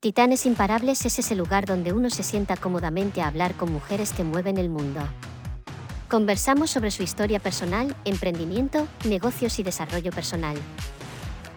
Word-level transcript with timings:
Titanes 0.00 0.46
Imparables 0.46 1.04
es 1.06 1.18
ese 1.18 1.34
lugar 1.34 1.66
donde 1.66 1.92
uno 1.92 2.08
se 2.08 2.22
sienta 2.22 2.56
cómodamente 2.56 3.20
a 3.20 3.26
hablar 3.26 3.56
con 3.56 3.72
mujeres 3.72 4.12
que 4.12 4.22
mueven 4.22 4.56
el 4.56 4.68
mundo. 4.68 5.00
Conversamos 6.08 6.70
sobre 6.70 6.92
su 6.92 7.02
historia 7.02 7.40
personal, 7.40 7.96
emprendimiento, 8.04 8.86
negocios 9.04 9.58
y 9.58 9.64
desarrollo 9.64 10.12
personal. 10.12 10.56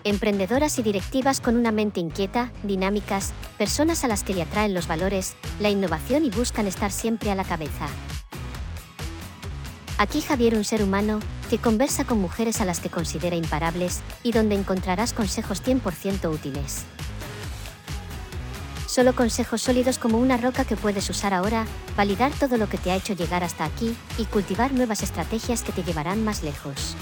Emprendedoras 0.03 0.79
y 0.79 0.81
directivas 0.81 1.39
con 1.39 1.55
una 1.55 1.71
mente 1.71 1.99
inquieta, 1.99 2.51
dinámicas, 2.63 3.31
personas 3.59 4.03
a 4.03 4.07
las 4.07 4.23
que 4.23 4.33
le 4.33 4.41
atraen 4.41 4.73
los 4.73 4.87
valores, 4.87 5.35
la 5.59 5.69
innovación 5.69 6.25
y 6.25 6.31
buscan 6.31 6.65
estar 6.65 6.91
siempre 6.91 7.29
a 7.29 7.35
la 7.35 7.43
cabeza. 7.43 7.87
Aquí 9.99 10.19
Javier, 10.21 10.55
un 10.55 10.63
ser 10.63 10.81
humano, 10.81 11.19
que 11.51 11.59
conversa 11.59 12.05
con 12.05 12.19
mujeres 12.19 12.59
a 12.59 12.65
las 12.65 12.79
que 12.79 12.89
considera 12.89 13.35
imparables 13.35 14.01
y 14.23 14.31
donde 14.31 14.55
encontrarás 14.55 15.13
consejos 15.13 15.61
100% 15.63 16.33
útiles. 16.33 16.85
Solo 18.91 19.15
consejos 19.15 19.61
sólidos 19.61 19.97
como 19.97 20.17
una 20.17 20.35
roca 20.35 20.65
que 20.65 20.75
puedes 20.75 21.09
usar 21.09 21.33
ahora, 21.33 21.65
validar 21.95 22.33
todo 22.37 22.57
lo 22.57 22.67
que 22.67 22.77
te 22.77 22.91
ha 22.91 22.97
hecho 22.97 23.13
llegar 23.13 23.41
hasta 23.41 23.63
aquí 23.63 23.95
y 24.17 24.25
cultivar 24.25 24.73
nuevas 24.73 25.01
estrategias 25.01 25.63
que 25.63 25.71
te 25.71 25.81
llevarán 25.81 26.25
más 26.25 26.43
lejos. 26.43 26.97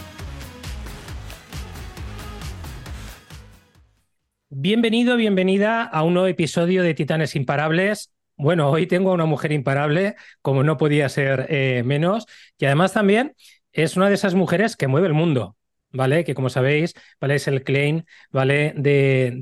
Bienvenido, 4.50 5.18
bienvenida 5.18 5.82
a 5.82 6.04
un 6.04 6.14
nuevo 6.14 6.28
episodio 6.28 6.84
de 6.84 6.94
Titanes 6.94 7.36
Imparables. 7.36 8.12
Bueno, 8.38 8.70
hoy 8.70 8.86
tengo 8.86 9.10
a 9.10 9.16
una 9.16 9.26
mujer 9.26 9.52
imparable, 9.52 10.16
como 10.44 10.64
no 10.64 10.78
podía 10.78 11.10
ser 11.10 11.48
eh, 11.50 11.82
menos, 11.84 12.28
y 12.60 12.66
además 12.66 12.94
también 12.94 13.34
es 13.74 13.98
una 13.98 14.10
de 14.10 14.14
esas 14.14 14.36
mujeres 14.36 14.76
que 14.76 14.88
mueve 14.88 15.08
el 15.08 15.16
mundo. 15.16 15.56
¿Vale? 15.92 16.24
Que 16.24 16.34
como 16.36 16.50
sabéis, 16.50 16.94
¿vale? 17.20 17.36
Es 17.36 17.48
el 17.48 17.64
claim, 17.64 18.04
¿vale? 18.32 18.74
De, 18.76 19.34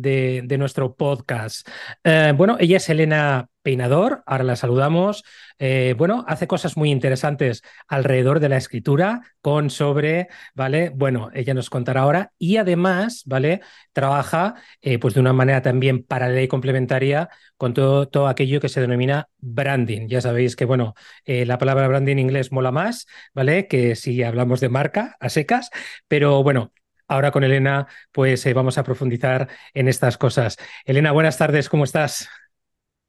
de, 0.45 0.57
nuestro 0.57 0.95
podcast. 0.95 1.67
Eh, 2.03 2.33
bueno, 2.35 2.57
ella 2.59 2.77
es 2.77 2.89
Elena 2.89 3.49
Peinador, 3.67 4.23
ahora 4.25 4.45
la 4.45 4.55
saludamos. 4.55 5.25
Eh, 5.59 5.93
bueno, 5.97 6.23
hace 6.29 6.47
cosas 6.47 6.77
muy 6.77 6.89
interesantes 6.89 7.63
alrededor 7.89 8.39
de 8.39 8.47
la 8.47 8.55
escritura, 8.55 9.23
con, 9.41 9.69
sobre, 9.69 10.29
¿vale? 10.55 10.89
Bueno, 10.95 11.31
ella 11.33 11.53
nos 11.53 11.69
contará 11.69 12.03
ahora 12.03 12.31
y 12.37 12.55
además, 12.55 13.23
¿vale? 13.25 13.59
Trabaja 13.91 14.55
eh, 14.79 14.99
pues 14.99 15.15
de 15.15 15.19
una 15.19 15.33
manera 15.33 15.61
también 15.61 16.01
paralela 16.01 16.43
y 16.43 16.47
complementaria 16.47 17.27
con 17.57 17.73
todo, 17.73 18.07
todo 18.07 18.29
aquello 18.29 18.61
que 18.61 18.69
se 18.69 18.79
denomina 18.79 19.27
branding. 19.39 20.07
Ya 20.07 20.21
sabéis 20.21 20.55
que, 20.55 20.63
bueno, 20.63 20.93
eh, 21.25 21.45
la 21.45 21.57
palabra 21.57 21.89
branding 21.89 22.13
en 22.13 22.19
inglés 22.19 22.53
mola 22.53 22.71
más, 22.71 23.05
¿vale? 23.33 23.67
Que 23.67 23.97
si 23.97 24.23
hablamos 24.23 24.61
de 24.61 24.69
marca 24.69 25.17
a 25.19 25.27
secas, 25.27 25.71
pero 26.07 26.41
bueno, 26.41 26.71
Ahora 27.09 27.31
con 27.31 27.45
Elena, 27.45 27.87
pues 28.11 28.53
vamos 28.53 28.77
a 28.77 28.83
profundizar 28.83 29.47
en 29.73 29.87
estas 29.87 30.17
cosas. 30.17 30.57
Elena, 30.83 31.13
buenas 31.13 31.37
tardes, 31.37 31.69
¿cómo 31.69 31.85
estás? 31.85 32.27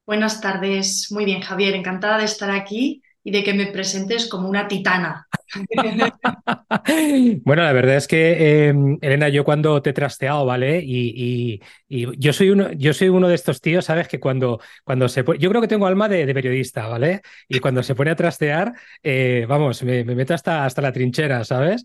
Buenas 0.08 0.40
tardes, 0.40 1.08
muy 1.12 1.26
bien 1.26 1.42
Javier, 1.42 1.74
encantada 1.74 2.16
de 2.16 2.24
estar 2.24 2.50
aquí 2.50 3.02
y 3.22 3.30
de 3.30 3.44
que 3.44 3.52
me 3.52 3.66
presentes 3.66 4.26
como 4.26 4.48
una 4.48 4.66
titana. 4.66 5.28
bueno, 7.44 7.62
la 7.62 7.72
verdad 7.74 7.96
es 7.96 8.08
que, 8.08 8.68
em, 8.68 8.96
Elena, 9.02 9.28
yo 9.28 9.44
cuando 9.44 9.82
te 9.82 9.90
he 9.90 9.92
trasteado, 9.92 10.46
¿vale? 10.46 10.80
Y, 10.82 11.60
yo, 11.90 12.32
soy 12.32 12.48
uno, 12.48 12.72
yo 12.72 12.94
soy 12.94 13.10
uno 13.10 13.28
de 13.28 13.34
estos 13.34 13.60
tíos, 13.60 13.84
¿sabes? 13.84 14.08
Que 14.08 14.18
cuando, 14.18 14.62
cuando 14.82 15.10
se 15.10 15.22
yo 15.38 15.50
creo 15.50 15.60
que 15.60 15.68
tengo 15.68 15.86
alma 15.86 16.08
de, 16.08 16.32
periodista, 16.32 16.86
¿vale? 16.86 17.20
Y 17.46 17.60
cuando 17.60 17.82
se 17.82 17.94
pone 17.94 18.10
a 18.10 18.16
trastear, 18.16 18.72
eh, 19.02 19.44
vamos, 19.46 19.82
me, 19.82 20.04
me, 20.04 20.14
meto 20.14 20.32
hasta, 20.32 20.64
hasta 20.64 20.80
la 20.80 20.92
trinchera, 20.92 21.44
¿sabes? 21.44 21.84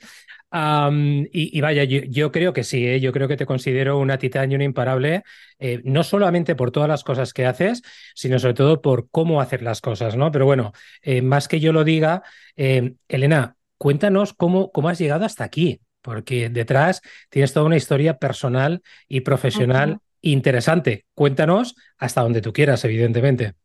Y, 0.55 1.61
vaya, 1.61 1.83
yo, 1.83 2.31
creo 2.31 2.53
que 2.53 2.63
sí, 2.63 2.85
¿eh? 2.87 2.99
yo 2.99 3.11
creo 3.11 3.27
que 3.27 3.37
te 3.37 3.45
considero 3.45 3.97
una 3.97 4.19
titán 4.19 4.51
y 4.51 4.55
una 4.55 4.63
imparable, 4.63 5.23
eh, 5.57 5.81
no 5.83 6.03
solamente 6.03 6.55
por 6.55 6.71
todas 6.71 6.87
las 6.87 7.03
cosas 7.03 7.33
que 7.33 7.47
haces, 7.47 7.81
sino 8.13 8.37
sobre 8.37 8.53
todo 8.53 8.81
por 8.81 9.09
cómo 9.09 9.41
hacer 9.41 9.63
las 9.63 9.81
cosas, 9.81 10.15
¿no? 10.15 10.31
Pero 10.31 10.45
bueno, 10.45 10.71
eh, 11.01 11.23
más 11.23 11.47
que 11.47 11.59
yo 11.59 11.73
lo 11.73 11.83
diga, 11.83 12.21
Elena, 12.55 13.55
cuéntanos 13.79 14.33
cómo, 14.33 14.71
cómo 14.71 14.89
has 14.89 14.99
llegado 14.99 15.25
hasta 15.25 15.43
aquí, 15.43 15.81
porque 16.01 16.49
detrás 16.49 17.01
tienes 17.29 17.51
toda 17.53 17.65
una 17.65 17.77
historia 17.77 18.19
personal 18.19 18.83
y 19.07 19.21
profesional 19.21 19.99
interesante. 20.21 21.05
Cuéntanos 21.15 21.75
hasta 21.97 22.21
donde 22.21 22.41
tú 22.41 22.53
quieras, 22.53 22.85
evidentemente. 22.85 23.55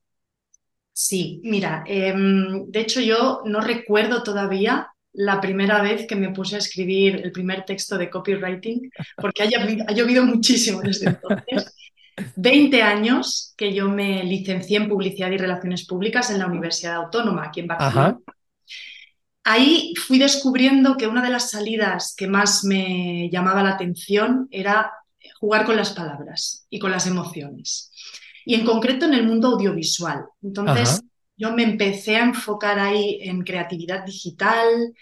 Sí, 0.93 1.41
mira, 1.45 1.85
em, 1.87 2.67
de 2.71 2.81
hecho 2.81 3.01
yo 3.01 3.43
no 3.45 3.61
recuerdo 3.61 4.23
todavía 4.23 4.89
la 5.19 5.41
primera 5.41 5.83
vez 5.83 6.07
que 6.07 6.15
me 6.15 6.31
puse 6.31 6.55
a 6.55 6.59
escribir 6.59 7.17
el 7.25 7.33
primer 7.33 7.65
texto 7.65 7.99
de 7.99 8.09
copywriting, 8.09 8.89
porque 9.17 9.43
ha 9.43 9.93
llovido, 9.93 10.25
muchísimo 10.25 10.81
desde 10.81 11.07
entonces. 11.09 11.75
20 12.37 12.83
años 12.83 13.53
que 13.57 13.75
yo 13.75 13.89
me 13.89 14.23
licencié 14.23 14.77
en 14.77 14.89
Publicidad 14.89 15.31
y 15.33 15.37
Relaciones 15.37 15.87
Públicas 15.87 16.31
en 16.31 16.39
la 16.39 16.47
Universidad 16.47 16.95
Autónoma, 16.95 17.47
aquí 17.47 17.61
en 17.61 17.67
Barcelona. 17.67 18.19
Ahí 19.43 19.93
fui 19.97 20.21
descubriendo 20.21 20.97
que 20.97 21.09
una 21.09 21.23
de 21.23 21.31
las 21.31 21.51
salidas 21.51 22.15
que 22.17 22.29
más 22.29 22.63
me 22.63 23.29
llamaba 23.31 23.65
la 23.65 23.71
atención 23.71 24.47
era 24.53 24.93
jugar 25.41 25.65
con 25.65 25.75
las 25.75 25.95
palabras 25.95 26.65
y 26.71 26.79
con 26.79 26.93
las 26.93 27.09
emociones. 27.09 27.91
Y 28.45 28.55
en 28.55 28.65
concreto 28.65 29.07
en 29.07 29.15
el 29.15 29.27
mundo 29.27 29.49
audiovisual. 29.49 30.27
Entonces, 30.43 31.03
yo 31.39 31.53
me 31.53 31.63
empecé 31.63 32.17
a 32.17 32.25
enfocar 32.25 32.79
ahí 32.79 33.21
en 33.23 33.43
creatividad 33.43 34.05
digital, 34.05 34.95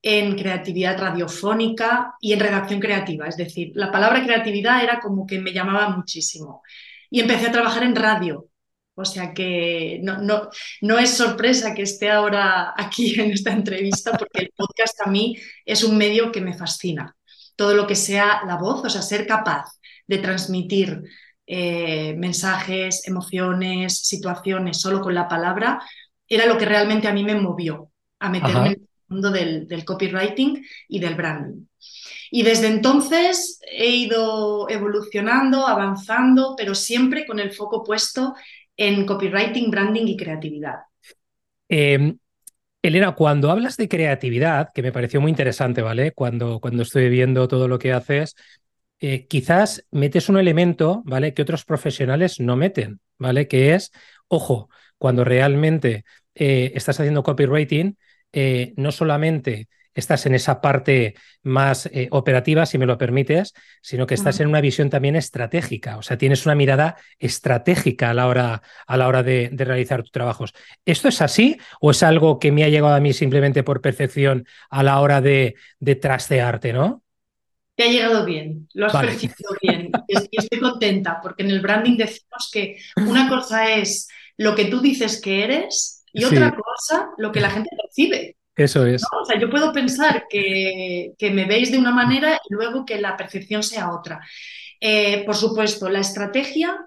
en 0.00 0.36
creatividad 0.36 0.98
radiofónica 0.98 2.14
y 2.20 2.32
en 2.32 2.40
redacción 2.40 2.80
creativa. 2.80 3.26
Es 3.28 3.36
decir, 3.36 3.72
la 3.74 3.90
palabra 3.90 4.24
creatividad 4.24 4.82
era 4.82 5.00
como 5.00 5.26
que 5.26 5.40
me 5.40 5.52
llamaba 5.52 5.90
muchísimo. 5.90 6.62
Y 7.10 7.20
empecé 7.20 7.48
a 7.48 7.52
trabajar 7.52 7.82
en 7.84 7.96
radio. 7.96 8.48
O 8.94 9.04
sea 9.04 9.32
que 9.32 10.00
no, 10.02 10.18
no, 10.18 10.50
no 10.82 10.98
es 10.98 11.16
sorpresa 11.16 11.74
que 11.74 11.82
esté 11.82 12.10
ahora 12.10 12.74
aquí 12.76 13.18
en 13.20 13.32
esta 13.32 13.52
entrevista 13.52 14.12
porque 14.12 14.42
el 14.42 14.52
podcast 14.56 15.00
a 15.04 15.10
mí 15.10 15.36
es 15.64 15.82
un 15.82 15.96
medio 15.96 16.30
que 16.30 16.40
me 16.40 16.54
fascina. 16.54 17.16
Todo 17.56 17.74
lo 17.74 17.86
que 17.86 17.96
sea 17.96 18.42
la 18.46 18.56
voz, 18.56 18.84
o 18.84 18.90
sea, 18.90 19.02
ser 19.02 19.26
capaz 19.26 19.78
de 20.06 20.18
transmitir 20.18 21.02
eh, 21.54 22.14
mensajes, 22.16 23.06
emociones, 23.06 23.98
situaciones 23.98 24.80
solo 24.80 25.02
con 25.02 25.14
la 25.14 25.28
palabra, 25.28 25.82
era 26.26 26.46
lo 26.46 26.56
que 26.56 26.64
realmente 26.64 27.08
a 27.08 27.12
mí 27.12 27.24
me 27.24 27.34
movió 27.34 27.90
a 28.20 28.30
meterme 28.30 28.68
en 28.68 28.72
el 28.72 28.88
mundo 29.06 29.30
del, 29.30 29.84
copywriting 29.84 30.64
y 30.88 30.98
del 30.98 31.14
branding. 31.14 31.66
Y 32.30 32.42
desde 32.42 32.68
entonces 32.68 33.60
he 33.70 33.90
ido 33.90 34.66
evolucionando, 34.70 35.66
avanzando, 35.66 36.54
pero 36.56 36.74
siempre 36.74 37.26
con 37.26 37.38
el 37.38 37.52
foco 37.52 37.84
puesto 37.84 38.34
en 38.74 39.04
copywriting, 39.04 39.70
branding 39.70 40.06
y 40.06 40.16
creatividad. 40.16 40.76
Em, 41.68 42.16
Elena, 42.80 43.12
cuando 43.12 43.50
hablas 43.50 43.76
de 43.76 43.90
creatividad, 43.90 44.70
que 44.74 44.80
me 44.80 44.90
pareció 44.90 45.20
muy 45.20 45.28
interesante, 45.28 45.82
¿vale? 45.82 46.12
Cuando, 46.12 46.60
cuando 46.60 46.82
estoy 46.82 47.10
viendo 47.10 47.46
todo 47.46 47.68
lo 47.68 47.78
que 47.78 47.92
haces, 47.92 48.36
eh, 49.04 49.26
quizás 49.26 49.84
metes 49.90 50.28
un 50.28 50.38
elemento, 50.38 51.02
¿vale? 51.04 51.34
Que 51.34 51.42
otros 51.42 51.64
profesionales 51.64 52.38
no 52.38 52.54
meten, 52.54 53.00
¿vale? 53.18 53.48
Que 53.48 53.74
es, 53.74 53.90
ojo, 54.28 54.68
cuando 54.96 55.24
realmente 55.24 56.04
eh, 56.36 56.70
estás 56.76 57.00
haciendo 57.00 57.24
copywriting, 57.24 57.98
eh, 58.32 58.72
no 58.76 58.92
solamente 58.92 59.68
estás 59.92 60.24
en 60.26 60.36
esa 60.36 60.60
parte 60.60 61.14
más 61.42 61.90
operativa, 62.10 62.64
si 62.64 62.78
me 62.78 62.86
lo 62.86 62.96
permites, 62.96 63.54
sino 63.82 64.06
que 64.06 64.14
estás 64.14 64.40
en 64.40 64.46
una 64.46 64.60
visión 64.60 64.88
también 64.88 65.16
estratégica. 65.16 65.98
O 65.98 66.02
sea, 66.02 66.16
tienes 66.16 66.46
una 66.46 66.54
mirada 66.54 66.96
estratégica 67.18 68.10
a 68.10 68.14
la 68.14 68.28
hora, 68.28 68.62
a 68.86 68.96
la 68.96 69.08
hora 69.08 69.22
de, 69.22 69.50
realizar 69.52 70.00
tus 70.02 70.12
trabajos. 70.12 70.54
¿Esto 70.86 71.08
es 71.08 71.20
así 71.20 71.58
o 71.80 71.90
es 71.90 72.02
algo 72.04 72.38
que 72.38 72.52
me 72.52 72.64
ha 72.64 72.68
llegado 72.68 72.94
a 72.94 73.00
mí 73.00 73.12
simplemente 73.12 73.64
por 73.64 73.82
percepción 73.82 74.46
a 74.70 74.82
la 74.82 75.00
hora 75.00 75.20
de, 75.20 75.56
de 75.80 75.96
trastearte, 75.96 76.72
no? 76.72 77.01
Te 77.82 77.88
ha 77.88 77.90
llegado 77.90 78.24
bien, 78.24 78.68
lo 78.74 78.86
has 78.86 78.92
percibido 78.92 79.56
bien 79.60 79.90
y 80.06 80.38
estoy 80.38 80.60
contenta 80.60 81.18
porque 81.20 81.42
en 81.42 81.50
el 81.50 81.60
branding 81.60 81.96
decimos 81.96 82.48
que 82.52 82.76
una 82.94 83.28
cosa 83.28 83.72
es 83.74 84.06
lo 84.36 84.54
que 84.54 84.66
tú 84.66 84.80
dices 84.80 85.20
que 85.20 85.42
eres 85.42 86.04
y 86.12 86.22
otra 86.22 86.54
cosa 86.54 87.10
lo 87.18 87.32
que 87.32 87.40
la 87.40 87.50
gente 87.50 87.70
percibe. 87.76 88.36
Eso 88.54 88.86
es. 88.86 89.02
O 89.02 89.24
sea, 89.24 89.36
yo 89.40 89.50
puedo 89.50 89.72
pensar 89.72 90.26
que, 90.30 91.14
que, 91.18 91.30
me 91.32 91.44
veis 91.44 91.72
de 91.72 91.78
una 91.78 91.90
manera 91.90 92.40
y 92.48 92.54
luego 92.54 92.84
que 92.84 93.00
la 93.00 93.16
percepción 93.16 93.64
sea 93.64 93.90
otra. 93.90 94.20
Eh, 94.78 95.24
por 95.26 95.34
supuesto, 95.34 95.88
la 95.88 95.98
estrategia 95.98 96.86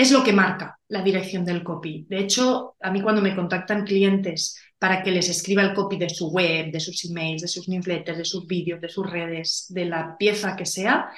es 0.00 0.12
lo 0.12 0.24
que 0.24 0.32
marca 0.32 0.78
la 0.88 1.02
dirección 1.02 1.44
del 1.44 1.62
copy. 1.62 2.06
De 2.08 2.18
hecho, 2.18 2.76
a 2.80 2.90
mí 2.90 3.02
cuando 3.02 3.20
me 3.20 3.34
contactan 3.34 3.84
clientes 3.84 4.56
para 4.78 5.02
que 5.02 5.10
les 5.10 5.28
escriba 5.28 5.62
el 5.62 5.74
copy 5.74 5.98
de 5.98 6.08
su 6.08 6.30
web, 6.30 6.72
de 6.72 6.80
sus 6.80 7.04
emails, 7.04 7.42
de 7.42 7.48
sus 7.48 7.68
newsletters, 7.68 8.18
de 8.18 8.24
sus 8.24 8.46
vídeos, 8.46 8.80
de 8.80 8.88
sus 8.88 9.08
redes, 9.08 9.66
de 9.68 9.84
la 9.84 10.16
pieza 10.16 10.56
que 10.56 10.64
sea, 10.64 11.10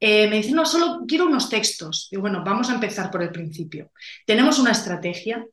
eh, 0.00 0.28
me 0.28 0.36
dicen, 0.36 0.54
no, 0.54 0.66
solo 0.66 1.04
quiero 1.06 1.26
unos 1.26 1.48
textos. 1.48 2.08
Y 2.10 2.16
bueno, 2.16 2.42
vamos 2.44 2.70
a 2.70 2.74
empezar 2.74 3.10
por 3.10 3.22
el 3.22 3.30
principio. 3.30 3.90
Tenemos 4.26 4.58
una 4.58 4.72
estrategia, 4.72 5.46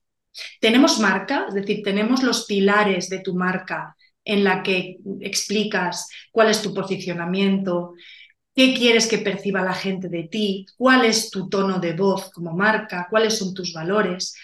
tenemos 0.60 1.00
marca, 1.00 1.46
es 1.48 1.54
decir, 1.54 1.82
tenemos 1.84 2.24
los 2.24 2.46
pilares 2.46 3.10
de 3.10 3.20
tu 3.20 3.36
marca 3.36 3.96
en 4.24 4.44
la 4.44 4.64
que 4.64 4.98
explicas 5.22 6.08
cuál 6.32 6.50
es 6.50 6.62
tu 6.62 6.74
posicionamiento, 6.74 7.94
qué 8.56 8.74
quieres 8.74 9.08
que 9.08 9.20
perciba 9.20 9.62
la 9.62 9.74
gente 9.74 10.10
de 10.10 10.24
ti, 10.24 10.66
cuál 10.78 11.06
es 11.06 11.30
tu 11.30 11.50
tono 11.50 11.80
de 11.80 11.94
voz 11.94 12.32
como 12.32 12.54
marca, 12.54 13.08
cuáles 13.10 13.38
son 13.38 13.54
tus 13.54 13.74
valores, 13.74 14.36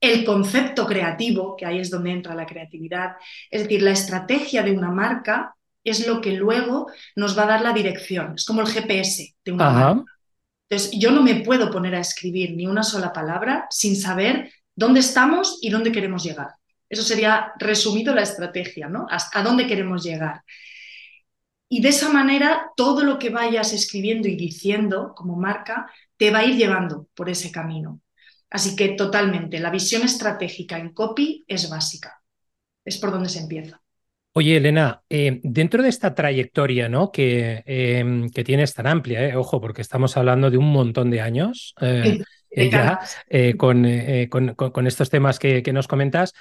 el 0.00 0.24
concepto 0.24 0.86
creativo, 0.86 1.56
que 1.56 1.66
ahí 1.66 1.78
es 1.78 1.90
donde 1.90 2.10
entra 2.10 2.34
la 2.34 2.46
creatividad, 2.46 3.16
es 3.50 3.62
decir, 3.62 3.82
la 3.82 3.90
estrategia 3.90 4.62
de 4.62 4.72
una 4.72 4.90
marca 4.90 5.54
es 5.84 6.06
lo 6.06 6.20
que 6.20 6.32
luego 6.32 6.86
nos 7.16 7.36
va 7.38 7.44
a 7.44 7.48
dar 7.48 7.62
la 7.62 7.72
dirección, 7.72 8.34
es 8.36 8.44
como 8.44 8.62
el 8.62 8.68
GPS 8.68 9.34
de 9.44 9.52
una 9.52 9.70
marca. 9.70 10.04
Entonces, 10.68 10.98
yo 10.98 11.10
no 11.10 11.22
me 11.22 11.36
puedo 11.36 11.70
poner 11.70 11.94
a 11.96 12.00
escribir 12.00 12.52
ni 12.56 12.66
una 12.66 12.82
sola 12.82 13.12
palabra 13.12 13.66
sin 13.70 13.96
saber 13.96 14.52
dónde 14.74 15.00
estamos 15.00 15.58
y 15.60 15.70
dónde 15.70 15.92
queremos 15.92 16.22
llegar. 16.22 16.48
Eso 16.88 17.02
sería 17.02 17.52
resumido 17.58 18.14
la 18.14 18.22
estrategia, 18.22 18.88
¿no? 18.88 19.06
¿A 19.10 19.42
dónde 19.42 19.66
queremos 19.66 20.02
llegar? 20.02 20.42
Y 21.72 21.80
de 21.80 21.90
esa 21.90 22.12
manera, 22.12 22.72
todo 22.76 23.04
lo 23.04 23.16
que 23.20 23.30
vayas 23.30 23.72
escribiendo 23.72 24.26
y 24.26 24.34
diciendo 24.34 25.14
como 25.14 25.36
marca 25.36 25.88
te 26.16 26.32
va 26.32 26.40
a 26.40 26.44
ir 26.44 26.56
llevando 26.56 27.06
por 27.14 27.30
ese 27.30 27.52
camino. 27.52 28.00
Así 28.50 28.74
que 28.74 28.88
totalmente, 28.90 29.60
la 29.60 29.70
visión 29.70 30.02
estratégica 30.02 30.78
en 30.78 30.92
copy 30.92 31.44
es 31.46 31.70
básica. 31.70 32.20
Es 32.84 32.98
por 32.98 33.12
donde 33.12 33.28
se 33.28 33.38
empieza. 33.38 33.80
Oye, 34.32 34.56
Elena, 34.56 35.02
eh, 35.08 35.40
dentro 35.44 35.80
de 35.80 35.90
esta 35.90 36.12
trayectoria 36.12 36.88
¿no? 36.88 37.12
que, 37.12 37.62
em, 37.64 38.28
que 38.30 38.42
tienes 38.42 38.74
tan 38.74 38.88
amplia, 38.88 39.28
eh, 39.28 39.36
ojo, 39.36 39.60
porque 39.60 39.82
estamos 39.82 40.16
hablando 40.16 40.50
de 40.50 40.56
un 40.56 40.72
montón 40.72 41.08
de 41.08 41.20
años 41.20 41.74
eh, 41.80 42.20
ya 42.68 42.98
con, 43.56 43.86
con, 44.28 44.86
estos 44.88 45.08
temas 45.08 45.38
que, 45.38 45.62
que 45.62 45.72
nos 45.72 45.86
comentas, 45.86 46.34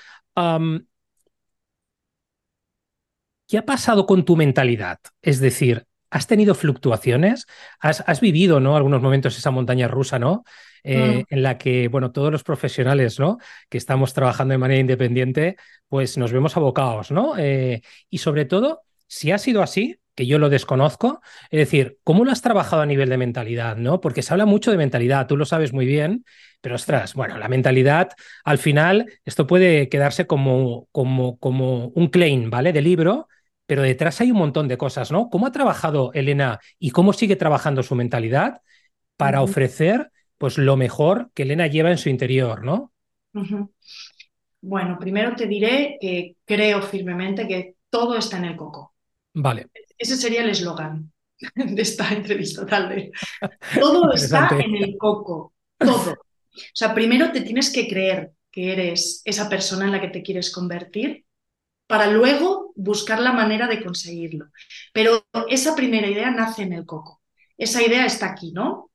¿qué 3.50 3.58
ha 3.58 3.66
pasado 3.66 4.06
con 4.06 4.24
tu 4.24 4.38
mentalidad? 4.38 5.00
Es 5.22 5.40
decir, 5.40 5.86
¿has 6.12 6.28
tenido 6.28 6.56
fluctuaciones? 6.56 7.48
¿Has, 7.80 8.04
has 8.08 8.22
vivido 8.22 8.60
¿no? 8.60 8.78
algunos 8.78 9.02
momentos 9.02 9.38
esa 9.38 9.52
montaña 9.52 9.88
rusa, 9.90 10.20
¿no? 10.20 10.44
Mm. 10.84 11.24
en 11.30 11.44
la 11.44 11.58
que, 11.58 11.90
bueno, 11.90 12.14
todos 12.14 12.32
los 12.32 12.44
profesionales, 12.44 13.20
¿no? 13.20 13.38
Que 13.68 13.78
estamos 13.78 14.14
trabajando 14.14 14.54
de 14.54 14.60
manera 14.60 14.80
independiente, 14.80 15.58
pues 15.90 16.18
nos 16.18 16.32
vemos 16.32 16.56
abocados, 16.56 17.12
¿no? 17.12 17.38
Eh, 17.38 17.82
y 18.10 18.20
sobre 18.20 18.46
todo, 18.46 18.84
si 19.06 19.32
ha 19.32 19.38
sido 19.40 19.62
así, 19.62 20.00
que 20.16 20.26
yo 20.26 20.38
lo 20.40 20.50
desconozco, 20.50 21.22
es 21.50 21.60
decir, 21.60 21.98
¿cómo 22.04 22.26
lo 22.26 22.32
has 22.32 22.42
trabajado 22.42 22.82
a 22.82 22.86
nivel 22.86 23.10
de 23.10 23.18
mentalidad, 23.18 23.78
¿no? 23.78 24.00
Porque 24.02 24.22
se 24.22 24.34
habla 24.34 24.46
mucho 24.46 24.72
de 24.72 24.78
mentalidad, 24.78 25.28
tú 25.28 25.38
lo 25.38 25.46
sabes 25.46 25.74
muy 25.74 25.86
bien, 25.86 26.26
pero 26.62 26.76
ostras, 26.76 27.14
bueno, 27.14 27.38
la 27.38 27.48
mentalidad, 27.48 28.10
al 28.44 28.58
final, 28.58 29.12
esto 29.26 29.48
puede 29.48 29.90
quedarse 29.90 30.28
como, 30.28 30.88
como, 30.92 31.38
como 31.40 31.88
un 31.88 32.08
claim, 32.08 32.50
¿vale? 32.50 32.74
De 32.74 32.82
libro, 32.82 33.28
pero 33.70 33.84
detrás 33.84 34.20
hay 34.20 34.32
un 34.32 34.40
montón 34.40 34.68
de 34.68 34.80
cosas, 34.80 35.12
¿no? 35.12 35.30
¿Cómo 35.30 35.46
ha 35.46 35.52
trabajado 35.52 36.12
Elena 36.14 36.60
y 36.80 36.90
cómo 36.90 37.14
sigue 37.14 37.36
trabajando 37.36 37.84
su 37.84 37.94
mentalidad 37.94 38.64
para 39.16 39.44
ofrecer 39.44 40.12
pues 40.40 40.58
lo 40.58 40.76
mejor 40.76 41.30
que 41.36 41.44
Elena 41.44 41.68
lleva 41.68 41.92
en 41.92 42.00
su 42.00 42.10
interior, 42.10 42.66
¿no? 42.66 42.92
Bueno, 44.60 44.98
primero 45.00 45.36
te 45.36 45.46
diré 45.46 46.00
que 46.02 46.38
creo 46.46 46.82
firmemente 46.82 47.48
que 47.48 47.76
todo 47.92 48.18
está 48.18 48.38
en 48.38 48.46
el 48.46 48.56
coco. 48.56 48.96
Vale. 49.36 49.68
Ese 49.96 50.18
sería 50.18 50.42
el 50.42 50.50
eslogan 50.50 51.14
de 51.56 51.82
esta 51.84 52.12
entrevista, 52.12 52.66
tal 52.66 52.90
vez. 52.90 53.12
Todo 53.80 54.12
está 54.14 54.50
en 54.60 54.78
el 54.78 54.98
coco, 54.98 55.54
todo. 55.78 56.14
O 56.14 56.74
sea, 56.74 56.96
primero 56.96 57.32
te 57.32 57.42
tienes 57.42 57.72
que 57.72 57.88
creer 57.88 58.32
que 58.50 58.74
eres 58.74 59.22
esa 59.26 59.48
persona 59.48 59.86
en 59.86 59.92
la 59.92 60.02
que 60.02 60.10
te 60.10 60.24
quieres 60.24 60.52
convertir 60.52 61.24
para 61.86 62.08
luego 62.08 62.69
buscar 62.80 63.20
la 63.20 63.34
manera 63.34 63.68
de 63.68 63.84
conseguirlo. 63.84 64.48
Pero 64.94 65.26
esa 65.50 65.76
primera 65.76 66.08
idea 66.08 66.32
nace 66.32 66.64
en 66.64 66.74
el 66.74 66.86
coco. 66.86 67.22
Esa 67.58 67.84
idea 67.84 68.06
está 68.06 68.28
aquí, 68.32 68.52
¿no? 68.52 68.92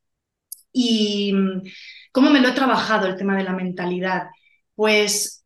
¿Y 0.73 1.33
cómo 2.11 2.31
me 2.31 2.41
lo 2.41 2.49
he 2.49 2.53
trabajado 2.53 3.07
el 3.07 3.17
tema 3.17 3.37
de 3.37 3.45
la 3.45 3.53
mentalidad? 3.53 4.29
Pues 4.75 5.45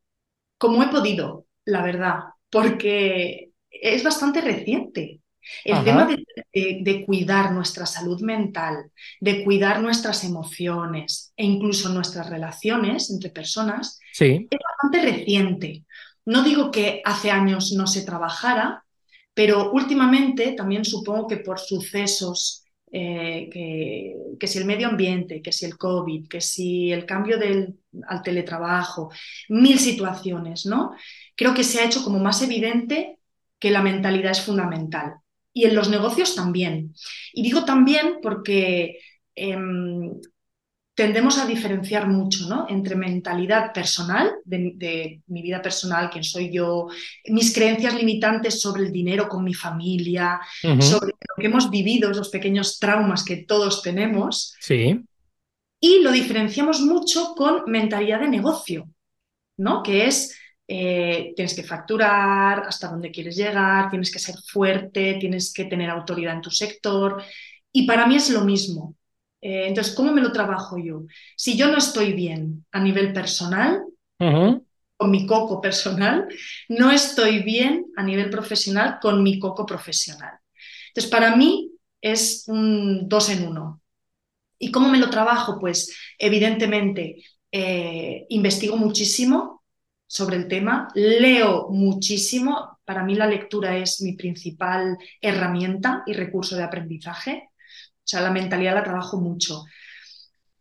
como 0.56 0.82
he 0.82 0.88
podido, 0.88 1.46
la 1.64 1.82
verdad, 1.82 2.20
porque 2.50 3.50
es 3.70 4.02
bastante 4.02 4.40
reciente. 4.40 5.20
El 5.64 5.82
tema 5.82 6.06
de, 6.52 7.04
cuidar 7.06 7.52
nuestra 7.52 7.86
salud 7.86 8.20
mental, 8.20 8.90
de 9.20 9.44
cuidar 9.44 9.80
nuestras 9.80 10.22
emociones 10.24 11.32
e 11.36 11.44
incluso 11.44 11.88
nuestras 11.88 12.28
relaciones 12.28 13.10
entre 13.10 13.30
personas, 13.30 13.98
es 14.18 14.46
bastante 14.50 15.10
reciente. 15.10 15.84
No 16.28 16.42
digo 16.42 16.70
que 16.70 17.00
hace 17.06 17.30
años 17.30 17.72
no 17.72 17.86
se 17.86 18.04
trabajara, 18.04 18.84
pero 19.32 19.72
últimamente 19.72 20.52
también 20.52 20.84
supongo 20.84 21.26
que 21.26 21.38
por 21.38 21.58
sucesos 21.58 22.64
eh, 22.92 23.48
que, 24.38 24.46
si 24.46 24.58
el 24.58 24.66
medio 24.66 24.88
ambiente, 24.88 25.40
que 25.40 25.52
si 25.52 25.64
el 25.64 25.78
COVID, 25.78 26.28
que 26.28 26.42
si 26.42 26.92
el 26.92 27.06
cambio 27.06 27.38
del, 27.38 27.78
al 28.06 28.22
teletrabajo, 28.22 29.10
mil 29.48 29.78
situaciones, 29.78 30.66
¿no? 30.66 30.92
Creo 31.34 31.54
que 31.54 31.64
se 31.64 31.80
ha 31.80 31.86
hecho 31.86 32.04
como 32.04 32.18
más 32.18 32.42
evidente 32.42 33.20
que 33.58 33.70
la 33.70 33.80
mentalidad 33.80 34.32
es 34.32 34.42
fundamental. 34.42 35.14
Y 35.54 35.64
en 35.64 35.74
los 35.74 35.88
negocios 35.88 36.34
también. 36.34 36.94
Y 37.32 37.42
digo 37.42 37.64
también 37.64 38.18
porque 38.20 38.98
em, 39.34 40.12
tendemos 40.98 41.38
a 41.38 41.46
diferenciar 41.46 42.08
mucho 42.08 42.48
¿no? 42.48 42.66
entre 42.68 42.96
mentalidad 42.96 43.72
personal, 43.72 44.32
de, 44.44 45.20
mi 45.28 45.42
vida 45.42 45.62
personal, 45.62 46.10
quién 46.10 46.24
soy 46.24 46.52
yo, 46.52 46.88
mis 47.26 47.54
creencias 47.54 47.94
limitantes 47.94 48.60
sobre 48.60 48.82
el 48.82 48.90
dinero 48.90 49.28
con 49.28 49.44
mi 49.44 49.54
familia, 49.54 50.40
sobre 50.80 51.12
lo 51.12 51.34
que 51.36 51.46
hemos 51.46 51.70
vivido, 51.70 52.10
esos 52.10 52.30
pequeños 52.30 52.80
traumas 52.80 53.22
que 53.22 53.36
todos 53.36 53.80
tenemos. 53.80 54.56
Sí. 54.58 55.00
Y 55.80 56.00
lo 56.00 56.10
diferenciamos 56.10 56.80
mucho 56.80 57.32
con 57.36 57.62
mentalidad 57.68 58.18
de 58.18 58.28
negocio, 58.28 58.88
¿no? 59.56 59.84
que 59.84 60.06
es 60.06 60.36
eh, 60.66 61.32
tienes 61.36 61.54
que 61.54 61.62
facturar, 61.62 62.64
hasta 62.66 62.88
dónde 62.88 63.12
quieres 63.12 63.36
llegar, 63.36 63.88
tienes 63.88 64.10
que 64.10 64.18
ser 64.18 64.34
fuerte, 64.44 65.16
tienes 65.20 65.52
que 65.52 65.66
tener 65.66 65.90
autoridad 65.90 66.34
en 66.34 66.42
tu 66.42 66.50
sector. 66.50 67.22
Y 67.70 67.86
para 67.86 68.04
mí 68.04 68.16
es 68.16 68.30
lo 68.30 68.40
mismo. 68.40 68.96
Eh, 69.40 69.66
entonces, 69.68 69.94
¿cómo 69.94 70.12
me 70.12 70.20
lo 70.22 70.32
trabajo 70.32 70.78
yo? 70.78 71.02
Si 71.36 71.56
yo 71.56 71.68
no 71.70 71.78
estoy 71.78 72.12
bien 72.12 72.66
a 72.72 72.80
nivel 72.80 73.12
personal, 73.12 73.82
con 74.96 75.10
mi 75.10 75.26
coco 75.26 75.60
personal, 75.60 76.26
no 76.68 76.90
estoy 76.90 77.42
bien 77.42 77.86
a 77.96 78.02
nivel 78.02 78.30
profesional 78.30 78.98
con 79.00 79.22
mi 79.22 79.38
coco 79.38 79.64
profesional. 79.64 80.32
Entonces, 80.88 81.10
para 81.10 81.36
mí 81.36 81.72
es 82.00 82.44
un 82.48 83.08
dos 83.08 83.28
en 83.30 83.46
uno. 83.46 83.80
¿Y 84.58 84.72
cómo 84.72 84.88
me 84.90 84.98
lo 84.98 85.10
trabajo? 85.10 85.58
Pues 85.60 85.96
evidentemente 86.18 87.24
eh, 87.52 88.26
investigo 88.30 88.76
muchísimo 88.76 89.64
sobre 90.06 90.36
el 90.36 90.48
tema, 90.48 90.88
leo 90.94 91.68
muchísimo. 91.70 92.78
Para 92.84 93.04
mí 93.04 93.14
la 93.14 93.26
lectura 93.26 93.76
es 93.76 94.02
mi 94.02 94.14
principal 94.14 94.98
herramienta 95.20 96.02
y 96.06 96.14
recurso 96.14 96.56
de 96.56 96.64
aprendizaje. 96.64 97.47
O 98.08 98.10
sea, 98.10 98.22
la 98.22 98.30
mentalidad 98.30 98.74
la 98.74 98.82
trabajo 98.82 99.20
mucho. 99.20 99.64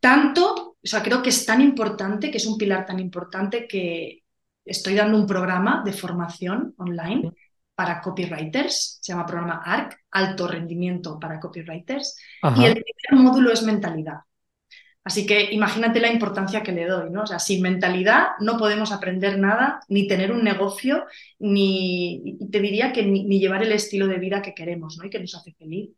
Tanto, 0.02 0.76
o 0.84 0.88
sea, 0.88 1.02
creo 1.02 1.24
que 1.24 1.30
es 1.30 1.46
tan 1.46 1.62
importante, 1.62 2.30
que 2.30 2.40
es 2.40 2.46
un 2.46 2.58
pilar 2.58 2.86
tan 2.86 3.00
importante 3.00 3.70
que 3.70 4.24
estoy 4.66 4.96
dando 4.96 5.18
un 5.18 5.26
programa 5.26 5.82
de 5.86 5.94
formación 5.94 6.74
online 6.78 7.32
para 7.74 8.02
copywriters, 8.02 9.00
se 9.02 9.14
llama 9.14 9.26
programa 9.26 9.62
ARC, 9.64 9.98
Alto 10.12 10.46
Rendimiento 10.46 11.18
para 11.18 11.40
Copywriters, 11.40 12.18
y 12.58 12.66
el 12.66 12.74
primer 12.74 13.24
módulo 13.24 13.50
es 13.50 13.64
mentalidad. 13.64 14.18
Así 15.06 15.26
que 15.26 15.54
imagínate 15.54 16.02
la 16.02 16.12
importancia 16.12 16.64
que 16.64 16.74
le 16.74 16.86
doy, 16.86 17.10
¿no? 17.12 17.24
O 17.24 17.28
sea, 17.28 17.40
sin 17.40 17.62
mentalidad 17.62 18.32
no 18.42 18.58
podemos 18.58 18.92
aprender 18.92 19.40
nada, 19.40 19.80
ni 19.88 20.06
tener 20.06 20.34
un 20.34 20.44
negocio, 20.44 21.06
ni, 21.40 22.38
te 22.52 22.60
diría 22.60 22.92
que 22.92 23.04
ni, 23.04 23.24
ni 23.24 23.40
llevar 23.40 23.64
el 23.64 23.72
estilo 23.72 24.08
de 24.08 24.18
vida 24.18 24.42
que 24.42 24.54
queremos, 24.54 24.98
¿no? 24.98 25.06
Y 25.06 25.10
que 25.10 25.22
nos 25.22 25.34
hace 25.34 25.54
feliz. 25.54 25.92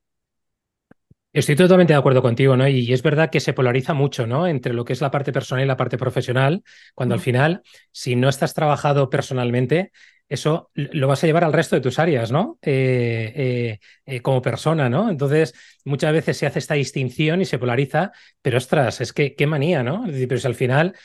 Estoy 1.32 1.56
totalmente 1.56 1.94
de 1.94 2.00
acuerdo 2.00 2.24
contigo, 2.24 2.58
¿no? 2.58 2.68
Y 2.68 2.92
es 2.92 3.04
verdad 3.04 3.30
que 3.30 3.40
se 3.40 3.54
polariza 3.54 3.94
mucho, 3.94 4.26
¿no? 4.26 4.48
Entre 4.48 4.74
lo 4.74 4.84
que 4.84 4.94
es 4.94 5.02
la 5.02 5.12
parte 5.12 5.32
personal 5.32 5.64
y 5.64 5.68
la 5.68 5.78
parte 5.78 5.98
profesional, 5.98 6.64
cuando 6.96 7.14
al 7.14 7.22
final, 7.22 7.62
si 7.92 8.16
no 8.16 8.30
estás 8.30 8.56
trabajado 8.56 9.12
personalmente, 9.12 9.92
eso 10.30 10.70
lo 10.76 11.08
vas 11.08 11.24
a 11.24 11.28
llevar 11.28 11.44
al 11.44 11.54
resto 11.54 11.76
de 11.76 11.82
tus 11.82 11.98
áreas, 11.98 12.32
¿no? 12.32 12.60
Eh, 12.62 13.34
eh, 13.36 13.80
eh, 14.06 14.22
como 14.22 14.44
persona, 14.44 14.88
¿no? 14.88 15.10
Entonces, 15.10 15.56
muchas 15.86 16.14
veces 16.14 16.38
se 16.38 16.46
hace 16.46 16.60
esta 16.60 16.76
distinción 16.76 17.42
y 17.42 17.46
se 17.46 17.58
polariza, 17.58 18.12
pero 18.40 18.60
ostras, 18.60 19.02
es 19.02 19.12
que 19.12 19.34
qué 19.34 19.48
manía, 19.48 19.82
¿no? 19.82 20.06
Es 20.06 20.14
decir, 20.14 20.28
pero 20.28 20.40
si 20.40 20.46
al 20.46 20.54
final 20.54 20.96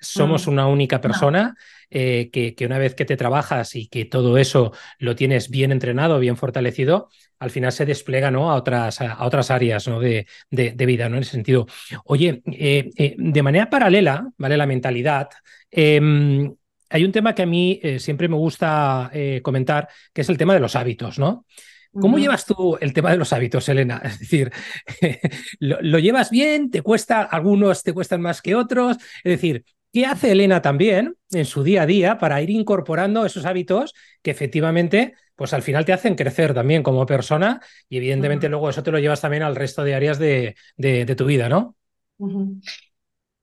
somos 0.00 0.46
mm. 0.46 0.50
una 0.50 0.66
única 0.66 1.00
persona, 1.00 1.56
que, 1.90 2.56
una 2.60 2.78
vez 2.78 2.94
que 2.94 3.04
te 3.04 3.16
trabajas 3.16 3.74
y 3.76 3.88
que 3.88 4.04
todo 4.04 4.36
eso 4.36 4.72
lo 4.98 5.14
tienes 5.14 5.48
bien 5.48 5.72
entrenado, 5.72 6.18
bien 6.18 6.36
fortalecido, 6.36 7.08
al 7.38 7.50
final 7.50 7.72
se 7.72 7.86
despliega 7.86 8.30
¿no? 8.30 8.50
a, 8.50 8.56
otras, 8.56 9.00
a 9.00 9.24
otras 9.24 9.50
áreas 9.50 9.86
¿no? 9.88 10.00
de, 10.00 10.26
de, 10.50 10.86
vida, 10.86 11.08
¿no? 11.08 11.16
En 11.16 11.22
ese 11.22 11.32
sentido. 11.32 11.66
Oye, 12.04 12.42
de 12.44 13.42
manera 13.42 13.70
paralela, 13.70 14.28
¿vale? 14.36 14.56
La 14.56 14.66
mentalidad. 14.66 15.28
Hay 16.94 17.04
un 17.04 17.10
tema 17.10 17.34
que 17.34 17.42
a 17.42 17.46
mí 17.46 17.80
eh, 17.82 17.98
siempre 17.98 18.28
me 18.28 18.36
gusta 18.36 19.10
eh, 19.12 19.40
comentar, 19.42 19.88
que 20.12 20.20
es 20.20 20.28
el 20.28 20.38
tema 20.38 20.54
de 20.54 20.60
los 20.60 20.76
hábitos, 20.76 21.18
¿no? 21.18 21.44
¿Cómo 21.92 22.18
llevas 22.18 22.46
tú 22.46 22.78
el 22.80 22.92
tema 22.92 23.10
de 23.10 23.16
los 23.16 23.32
hábitos, 23.32 23.68
Elena? 23.68 24.00
Es 24.04 24.20
decir, 24.20 24.52
¿lo, 25.58 25.98
llevas 25.98 26.30
bien? 26.30 26.70
¿Te 26.70 26.82
cuesta? 26.82 27.22
Algunos 27.22 27.82
te 27.82 27.92
cuestan 27.92 28.20
más 28.20 28.40
que 28.40 28.54
otros. 28.54 28.96
Es 29.24 29.32
decir, 29.32 29.64
¿qué 29.92 30.06
hace 30.06 30.30
Elena 30.30 30.62
también 30.62 31.16
en 31.32 31.46
su 31.46 31.64
día 31.64 31.82
a 31.82 31.86
día 31.86 32.16
para 32.18 32.40
ir 32.40 32.50
incorporando 32.50 33.26
esos 33.26 33.44
hábitos 33.44 33.92
que 34.22 34.30
efectivamente, 34.30 35.14
pues 35.34 35.52
al 35.52 35.62
final 35.62 35.84
te 35.84 35.94
hacen 35.94 36.14
crecer 36.14 36.54
también 36.54 36.84
como 36.84 37.06
persona 37.06 37.60
y 37.88 37.96
evidentemente 37.96 38.48
luego 38.48 38.70
eso 38.70 38.84
te 38.84 38.92
lo 38.92 39.00
llevas 39.00 39.20
también 39.20 39.42
al 39.42 39.56
resto 39.56 39.82
de 39.82 39.96
áreas 39.96 40.20
de, 40.20 40.54
tu 41.16 41.24
vida, 41.24 41.48
¿no? 41.48 41.74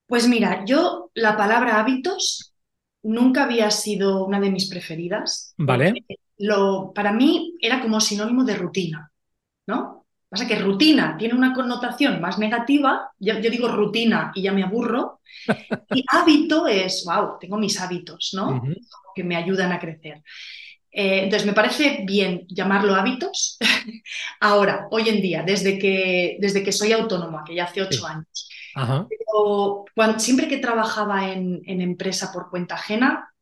Pues 0.07 0.29
mira, 0.29 0.63
yo 0.63 1.11
la 1.15 1.35
palabra 1.35 1.81
hábitos 1.81 2.50
nunca 3.03 3.43
había 3.43 3.71
sido 3.71 4.25
una 4.25 4.39
de 4.39 4.51
mis 4.51 4.69
preferidas. 4.69 5.53
Vale 5.57 5.93
lo, 6.41 6.91
para 6.93 7.13
mí 7.13 7.55
era 7.61 7.81
como 7.81 8.01
sinónimo 8.01 8.43
de 8.43 8.55
rutina, 8.55 9.11
¿no? 9.67 10.05
Pasa 10.27 10.47
que 10.47 10.59
rutina 10.59 11.17
tiene 11.17 11.33
una 11.33 11.53
connotación 11.53 12.21
más 12.21 12.39
negativa, 12.39 13.09
yo, 13.19 13.35
digo 13.35 13.67
rutina 13.67 14.31
y 14.33 14.43
ya 14.43 14.53
me 14.53 14.63
aburro, 14.63 15.19
y 15.93 16.03
hábito 16.07 16.67
es, 16.67 17.03
wow, 17.05 17.37
tengo 17.39 17.57
mis 17.57 17.79
hábitos, 17.79 18.31
¿no? 18.33 18.61
Que 19.13 19.23
me 19.23 19.35
ayudan 19.35 19.71
a 19.71 19.79
crecer. 19.79 20.23
Eh, 20.89 21.23
entonces, 21.23 21.45
me 21.45 21.53
parece 21.53 22.03
bien 22.05 22.45
llamarlo 22.47 22.95
hábitos. 22.95 23.57
Ahora, 24.39 24.87
hoy 24.89 25.09
en 25.09 25.21
día, 25.21 25.43
desde 25.43 25.77
que, 25.77 26.37
desde 26.39 26.63
que 26.63 26.71
soy 26.71 26.91
autónoma, 26.93 27.43
que 27.45 27.55
ya 27.55 27.65
hace 27.65 27.81
ocho 27.81 28.05
años, 28.07 28.49
Pero 28.73 29.85
siempre 30.17 30.47
que 30.47 30.57
trabajaba 30.57 31.29
en, 31.29 31.61
en, 31.65 31.81
empresa 31.81 32.31
por 32.31 32.49
cuenta 32.49 32.75
ajena, 32.75 33.33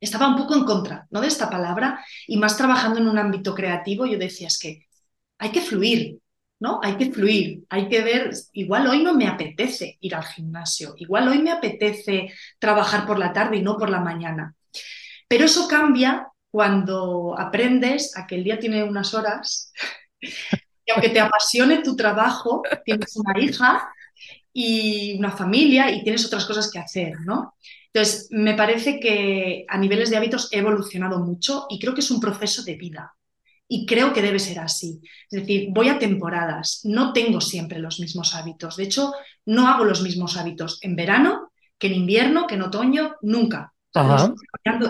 estaba 0.00 0.28
un 0.28 0.36
poco 0.36 0.54
en 0.54 0.64
contra 0.64 1.06
¿no? 1.10 1.20
de 1.20 1.28
esta 1.28 1.50
palabra 1.50 2.04
y 2.26 2.36
más 2.36 2.56
trabajando 2.56 3.00
en 3.00 3.08
un 3.08 3.18
ámbito 3.18 3.54
creativo, 3.54 4.06
yo 4.06 4.18
decía, 4.18 4.46
es 4.46 4.58
que 4.58 4.86
hay 5.38 5.50
que 5.50 5.60
fluir, 5.60 6.18
¿no? 6.60 6.80
Hay 6.82 6.96
que 6.96 7.12
fluir, 7.12 7.64
hay 7.68 7.88
que 7.88 8.02
ver, 8.02 8.30
igual 8.52 8.86
hoy 8.88 9.02
no 9.02 9.14
me 9.14 9.28
apetece 9.28 9.96
ir 10.00 10.14
al 10.14 10.24
gimnasio, 10.24 10.94
igual 10.96 11.28
hoy 11.28 11.40
me 11.40 11.52
apetece 11.52 12.32
trabajar 12.58 13.06
por 13.06 13.18
la 13.18 13.32
tarde 13.32 13.56
y 13.56 13.62
no 13.62 13.76
por 13.76 13.90
la 13.90 14.00
mañana. 14.00 14.54
Pero 15.28 15.44
eso 15.44 15.68
cambia 15.68 16.28
cuando 16.50 17.38
aprendes 17.38 18.16
a 18.16 18.26
que 18.26 18.36
el 18.36 18.44
día 18.44 18.58
tiene 18.58 18.82
unas 18.82 19.14
horas 19.14 19.72
y 20.20 20.90
aunque 20.90 21.10
te 21.10 21.20
apasione 21.20 21.82
tu 21.82 21.94
trabajo, 21.94 22.62
tienes 22.84 23.14
una 23.16 23.38
hija 23.40 23.88
y 24.60 25.16
una 25.16 25.30
familia 25.30 25.88
y 25.88 26.02
tienes 26.02 26.26
otras 26.26 26.44
cosas 26.44 26.68
que 26.68 26.80
hacer, 26.80 27.20
¿no? 27.20 27.54
Entonces, 27.92 28.26
me 28.32 28.54
parece 28.54 28.98
que 28.98 29.64
a 29.68 29.78
niveles 29.78 30.10
de 30.10 30.16
hábitos 30.16 30.52
he 30.52 30.58
evolucionado 30.58 31.20
mucho 31.20 31.66
y 31.70 31.78
creo 31.78 31.94
que 31.94 32.00
es 32.00 32.10
un 32.10 32.18
proceso 32.18 32.64
de 32.64 32.74
vida. 32.74 33.14
Y 33.68 33.86
creo 33.86 34.12
que 34.12 34.20
debe 34.20 34.40
ser 34.40 34.58
así. 34.58 35.00
Es 35.30 35.42
decir, 35.42 35.68
voy 35.70 35.90
a 35.90 36.00
temporadas, 36.00 36.80
no 36.82 37.12
tengo 37.12 37.40
siempre 37.40 37.78
los 37.78 38.00
mismos 38.00 38.34
hábitos. 38.34 38.76
De 38.76 38.82
hecho, 38.82 39.12
no 39.46 39.68
hago 39.68 39.84
los 39.84 40.02
mismos 40.02 40.36
hábitos 40.36 40.80
en 40.82 40.96
verano 40.96 41.52
que 41.78 41.86
en 41.86 41.94
invierno, 41.94 42.48
que 42.48 42.56
en 42.56 42.62
otoño, 42.62 43.14
nunca. 43.22 43.72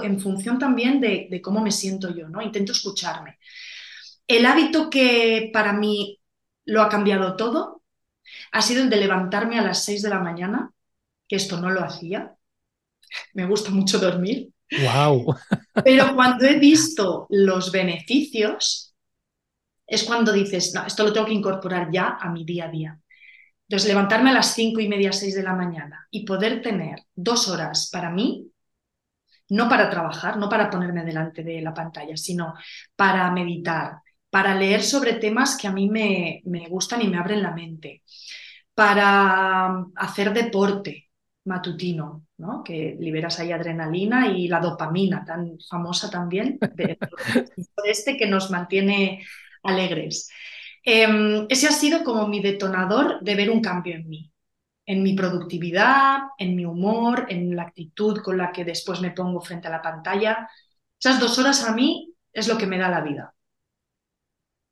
En 0.02 0.18
función 0.18 0.58
también 0.58 0.98
de, 0.98 1.28
de, 1.30 1.42
cómo 1.42 1.60
me 1.60 1.72
siento 1.72 2.16
yo, 2.16 2.30
¿no? 2.30 2.40
Intento 2.40 2.72
escucharme. 2.72 3.38
El 4.26 4.46
hábito 4.46 4.88
que 4.88 5.50
para 5.52 5.75
mí 5.75 6.18
lo 6.64 6.80
ha 6.80 6.88
cambiado 6.88 7.37
todo 7.37 7.77
ha 8.52 8.62
sido 8.62 8.82
el 8.82 8.90
de 8.90 8.97
levantarme 8.97 9.58
a 9.58 9.62
las 9.62 9.85
6 9.85 10.02
de 10.02 10.11
la 10.11 10.20
mañana, 10.20 10.70
que 11.26 11.37
esto 11.37 11.61
no 11.61 11.70
lo 11.70 11.85
hacía 11.85 12.38
me 13.35 13.47
gusta 13.47 13.70
mucho 13.70 13.99
dormir. 13.99 14.52
Wow. 14.82 15.35
Pero 15.85 16.14
cuando 16.14 16.44
he 16.44 16.58
visto 16.58 17.26
los 17.30 17.73
beneficios, 17.73 18.94
es 19.87 20.04
cuando 20.04 20.32
dices, 20.32 20.73
no, 20.75 20.87
esto 20.87 21.04
lo 21.04 21.12
tengo 21.12 21.26
que 21.26 21.32
incorporar 21.32 21.88
ya 21.90 22.18
a 22.20 22.30
mi 22.30 22.44
día 22.44 22.66
a 22.66 22.70
día. 22.70 23.00
Entonces, 23.66 23.88
levantarme 23.88 24.30
a 24.30 24.35
las 24.35 24.54
cinco 24.54 24.80
y 24.80 24.88
media, 24.88 25.12
seis 25.12 25.35
de 25.35 25.42
la 25.42 25.54
mañana 25.54 26.06
y 26.11 26.25
poder 26.25 26.62
tener 26.62 27.00
dos 27.14 27.49
horas 27.49 27.90
para 27.92 28.11
mí, 28.11 28.50
no 29.50 29.68
para 29.68 29.88
trabajar, 29.88 30.37
no 30.37 30.49
para 30.49 30.70
ponerme 30.70 31.04
delante 31.04 31.42
de 31.42 31.61
la 31.61 31.73
pantalla, 31.73 32.16
sino 32.16 32.54
para 32.97 33.30
meditar, 33.30 33.99
para 34.30 34.54
leer 34.54 34.82
sobre 34.82 35.14
temas 35.14 35.56
que 35.56 35.68
a 35.68 35.73
mí 35.73 35.88
me, 35.88 36.42
me 36.44 36.68
gustan 36.68 37.02
y 37.02 37.08
me 37.08 37.18
abren 37.18 37.42
la 37.42 37.52
mente, 37.52 38.02
para 38.75 39.87
hacer 39.97 40.32
deporte, 40.32 41.08
matutino, 41.44 42.26
¿no? 42.37 42.62
que 42.62 42.97
liberas 43.00 43.40
ahí 43.40 43.50
adrenalina 43.50 44.28
y 44.28 44.49
la 44.49 44.61
dopamina, 44.61 45.25
tan 45.25 45.58
famosa 45.68 46.11
también, 46.11 46.58
de, 46.75 46.99
este 47.85 48.16
que 48.16 48.26
nos 48.26 48.50
mantiene 48.50 49.25
alegres. 49.62 50.30
Em, 50.85 51.47
ese 51.49 51.66
ha 51.66 51.73
sido 51.73 52.04
como 52.04 52.28
mi 52.28 52.40
detonador 52.40 53.20
de 53.20 53.35
ver 53.35 53.50
un 53.50 53.61
cambio 53.61 53.97
en 53.97 54.08
mí, 54.08 54.32
en 54.87 55.02
mi 55.02 55.14
productividad, 55.14 56.20
en 56.38 56.54
mi 56.54 56.64
humor, 56.64 57.26
en 57.28 57.56
la 57.56 57.62
actitud 57.64 58.23
con 58.23 58.38
la 58.38 58.52
que 58.52 58.64
después 58.64 59.00
me 59.00 59.11
pongo 59.11 59.40
frente 59.40 59.68
a 59.68 59.73
la 59.73 59.82
pantalla. 59.82 60.49
Esas 60.99 61.20
dos 61.20 61.38
horas 61.38 61.64
a 61.64 61.75
mí 61.75 62.14
es 62.32 62.49
lo 62.49 62.56
que 62.56 62.66
me 62.66 62.78
da 62.78 62.88
la 62.88 63.00
vida. 63.00 63.35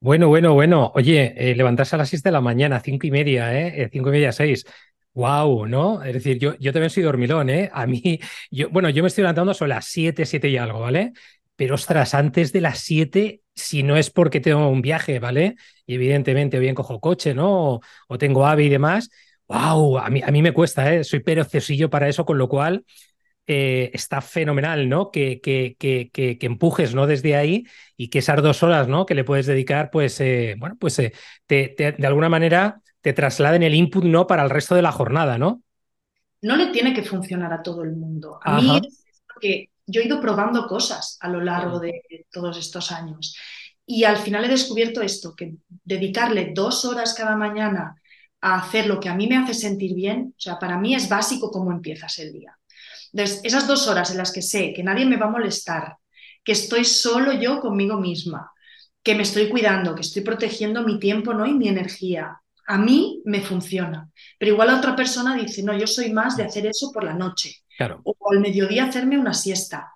Bueno, 0.01 0.29
bueno, 0.29 0.55
bueno. 0.55 0.93
Oye, 0.95 1.35
eh, 1.37 1.55
levantarse 1.57 1.97
a 1.97 1.99
las 1.99 2.11
6 2.11 2.23
de 2.23 2.31
la 2.31 2.41
mañana, 2.41 2.81
cinco 2.81 3.07
y 3.07 3.11
media, 3.11 3.59
¿eh? 3.59 3.83
eh 3.83 3.89
cinco 3.93 4.11
y 4.11 4.13
media, 4.13 4.31
seis. 4.33 4.65
Wow, 5.15 5.67
¿no? 5.67 6.03
Es 6.05 6.13
decir, 6.13 6.39
yo, 6.39 6.55
yo 6.59 6.73
también 6.73 6.91
soy 6.91 7.03
dormilón, 7.03 7.49
¿eh? 7.49 7.71
A 7.73 7.87
mí, 7.87 8.21
yo, 8.51 8.69
bueno, 8.71 8.91
yo 8.91 9.03
me 9.03 9.09
estoy 9.09 9.23
levantando 9.23 9.55
sobre 9.55 9.71
las 9.71 9.87
7, 9.87 10.27
7 10.27 10.49
y 10.49 10.59
algo, 10.59 10.81
¿vale? 10.81 11.13
Pero 11.57 11.75
ostras, 11.75 12.15
antes 12.15 12.53
de 12.53 12.61
las 12.61 12.79
7, 12.81 13.41
si 13.55 13.83
no 13.83 13.97
es 13.97 14.11
porque 14.11 14.41
tengo 14.41 14.69
un 14.69 14.83
viaje, 14.83 15.19
¿vale? 15.19 15.57
Y 15.87 15.95
evidentemente 15.95 16.59
o 16.59 16.61
bien 16.61 16.75
cojo 16.75 17.01
coche, 17.01 17.35
¿no? 17.35 17.81
O, 18.09 18.19
tengo 18.19 18.47
AVE 18.47 18.65
y 18.65 18.69
demás. 18.69 19.09
Wow, 19.49 19.99
a 19.99 20.11
mí, 20.11 20.21
a 20.23 20.31
mí 20.31 20.43
me 20.43 20.53
cuesta, 20.53 20.93
¿eh? 20.95 21.05
Soy 21.05 21.21
perezosillo 21.21 21.89
para 21.89 22.09
eso, 22.09 22.27
con 22.27 22.37
lo 22.37 22.49
cual 22.49 22.85
eh, 23.47 23.91
está 23.95 24.21
fenomenal, 24.21 24.89
¿no? 24.89 25.11
Que, 25.11 25.41
que, 25.41 25.77
que, 25.79 26.11
que, 26.13 26.39
empujes, 26.41 26.95
¿no? 26.95 27.07
Desde 27.07 27.37
ahí 27.37 27.65
y 27.97 28.09
que 28.09 28.19
esas 28.19 28.43
dos 28.43 28.63
horas, 28.63 28.89
¿no? 28.89 29.07
Que 29.07 29.15
le 29.15 29.25
puedes 29.25 29.47
dedicar, 29.47 29.91
pues, 29.91 30.21
eh, 30.21 30.57
bueno, 30.59 30.77
pues 30.79 30.99
eh, 30.99 31.13
te, 31.47 31.75
de 31.77 32.07
alguna 32.07 32.29
manera 32.29 32.81
te 33.01 33.13
trasladen 33.13 33.63
el 33.63 33.75
input 33.75 34.05
no 34.05 34.27
para 34.27 34.43
el 34.43 34.51
resto 34.51 34.75
de 34.75 34.83
la 34.83 34.91
jornada, 34.93 35.39
¿no? 35.39 35.63
No 36.43 36.57
le 36.57 36.67
tiene 36.69 36.93
que 36.93 37.03
funcionar 37.03 37.53
a 37.53 37.63
todo 37.63 37.85
el 37.85 37.93
mundo. 37.93 38.39
A 38.43 38.61
mí 38.61 38.81
es 38.85 39.05
que 39.41 39.71
yo 39.87 40.01
he 40.01 40.07
ido 40.07 40.21
probando 40.21 40.67
cosas 40.67 41.17
a 41.21 41.29
lo 41.29 41.41
largo 41.41 41.79
de 41.79 42.27
todos 42.31 42.59
estos 42.59 42.91
años 42.91 43.37
y 43.87 44.03
al 44.03 44.17
final 44.17 44.45
he 44.45 44.49
descubierto 44.49 45.01
esto, 45.01 45.35
que 45.37 45.55
dedicarle 45.85 46.51
dos 46.53 46.85
horas 46.85 47.15
cada 47.15 47.37
mañana 47.37 47.95
a 48.41 48.57
hacer 48.57 48.87
lo 48.89 48.99
que 48.99 49.09
a 49.09 49.15
mí 49.15 49.29
me 49.29 49.37
hace 49.37 49.55
sentir 49.55 49.95
bien, 49.95 50.35
o 50.37 50.41
sea, 50.41 50.59
para 50.59 50.77
mí 50.77 50.95
es 50.95 51.09
básico 51.09 51.51
cómo 51.51 51.71
empiezas 51.71 52.19
el 52.19 52.33
día. 52.33 52.59
Entonces, 53.17 53.41
esas 53.45 53.67
dos 53.67 53.89
horas 53.89 54.11
en 54.11 54.19
las 54.19 54.31
que 54.31 54.43
sé 54.43 54.75
que 54.75 54.83
nadie 54.83 55.07
me 55.07 55.17
va 55.17 55.25
a 55.25 55.31
molestar, 55.31 55.97
que 56.45 56.53
estoy 56.53 56.85
solo 56.85 57.33
yo 57.33 57.61
conmigo 57.61 57.99
misma, 57.99 58.53
que 59.03 59.15
me 59.15 59.23
estoy 59.23 59.49
cuidando, 59.49 59.95
que 59.95 60.03
estoy 60.03 60.21
protegiendo 60.21 60.83
mi 60.83 60.99
tiempo 60.99 61.33
¿no? 61.33 61.47
y 61.47 61.55
mi 61.55 61.67
energía, 61.67 62.39
a 62.67 62.77
mí 62.77 63.23
me 63.25 63.41
funciona. 63.41 64.11
Pero 64.39 64.53
igual 64.53 64.69
a 64.69 64.77
otra 64.77 64.95
persona 64.95 65.35
dice, 65.35 65.63
no, 65.63 65.73
yo 65.73 65.87
soy 65.87 66.13
más 66.13 66.37
de 66.37 66.45
hacer 66.45 66.67
eso 66.67 66.93
por 66.93 67.05
la 67.05 67.15
noche. 67.15 67.55
O 68.05 68.15
al 68.31 68.41
mediodía 68.41 68.85
hacerme 68.85 69.17
una 69.17 69.33
siesta. 69.33 69.95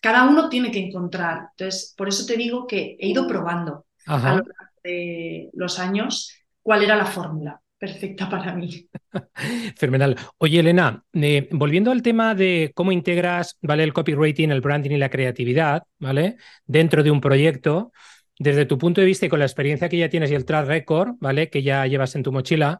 Cada 0.00 0.26
uno 0.26 0.48
tiene 0.48 0.70
que 0.70 0.78
encontrar. 0.78 1.48
Entonces, 1.50 1.92
por 1.94 2.08
eso 2.08 2.24
te 2.24 2.38
digo 2.38 2.66
que 2.66 2.96
he 2.98 3.08
ido 3.08 3.26
probando 3.26 3.84
a 4.06 4.16
lo 4.16 4.24
largo 4.24 4.48
de 4.82 5.50
los 5.52 5.78
años 5.78 6.32
cuál 6.62 6.82
era 6.84 6.96
la 6.96 7.04
fórmula 7.04 7.60
perfecta 7.86 8.28
para 8.28 8.54
mí. 8.54 8.88
Fenomenal. 9.76 10.16
Oye, 10.38 10.60
Elena, 10.60 11.04
eh, 11.12 11.48
volviendo 11.52 11.90
al 11.92 12.02
tema 12.02 12.34
de 12.34 12.72
cómo 12.74 12.92
integras 12.92 13.56
¿vale? 13.62 13.84
el 13.84 13.92
copywriting, 13.92 14.50
el 14.50 14.60
branding 14.60 14.90
y 14.90 14.96
la 14.96 15.10
creatividad 15.10 15.84
¿vale? 15.98 16.36
dentro 16.66 17.02
de 17.02 17.10
un 17.10 17.20
proyecto, 17.20 17.92
desde 18.38 18.66
tu 18.66 18.76
punto 18.76 19.00
de 19.00 19.06
vista 19.06 19.26
y 19.26 19.28
con 19.28 19.38
la 19.38 19.44
experiencia 19.44 19.88
que 19.88 19.98
ya 19.98 20.08
tienes 20.08 20.30
y 20.30 20.34
el 20.34 20.44
track 20.44 20.66
record, 20.66 21.14
¿vale? 21.20 21.48
Que 21.48 21.62
ya 21.62 21.86
llevas 21.86 22.14
en 22.16 22.22
tu 22.22 22.32
mochila, 22.32 22.78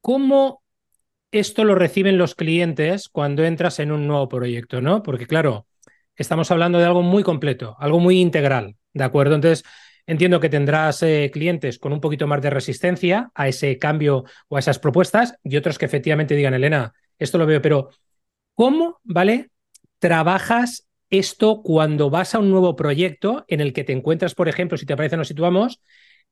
¿cómo 0.00 0.62
esto 1.32 1.64
lo 1.64 1.74
reciben 1.74 2.18
los 2.18 2.34
clientes 2.34 3.08
cuando 3.08 3.44
entras 3.44 3.80
en 3.80 3.90
un 3.90 4.06
nuevo 4.06 4.28
proyecto, 4.28 4.80
¿no? 4.80 5.02
Porque 5.02 5.26
claro, 5.26 5.66
estamos 6.14 6.50
hablando 6.50 6.78
de 6.78 6.84
algo 6.84 7.02
muy 7.02 7.24
completo, 7.24 7.76
algo 7.80 7.98
muy 7.98 8.20
integral, 8.20 8.76
¿de 8.92 9.04
acuerdo? 9.04 9.34
Entonces, 9.34 9.64
entiendo 10.06 10.40
que 10.40 10.48
tendrás 10.48 11.02
eh, 11.02 11.30
clientes 11.32 11.78
con 11.78 11.92
un 11.92 12.00
poquito 12.00 12.26
más 12.26 12.40
de 12.42 12.50
resistencia 12.50 13.30
a 13.34 13.48
ese 13.48 13.78
cambio 13.78 14.24
o 14.48 14.56
a 14.56 14.60
esas 14.60 14.78
propuestas 14.78 15.36
y 15.42 15.56
otros 15.56 15.78
que 15.78 15.86
efectivamente 15.86 16.34
digan, 16.34 16.54
Elena, 16.54 16.92
esto 17.18 17.38
lo 17.38 17.46
veo, 17.46 17.60
pero 17.60 17.90
¿cómo, 18.54 19.00
¿vale? 19.04 19.50
Trabajas 19.98 20.88
esto 21.10 21.62
cuando 21.62 22.10
vas 22.10 22.34
a 22.34 22.38
un 22.38 22.50
nuevo 22.50 22.76
proyecto 22.76 23.44
en 23.48 23.60
el 23.60 23.72
que 23.72 23.84
te 23.84 23.92
encuentras, 23.92 24.34
por 24.34 24.48
ejemplo, 24.48 24.76
si 24.76 24.86
te 24.86 24.96
parece, 24.96 25.16
nos 25.16 25.28
situamos 25.28 25.80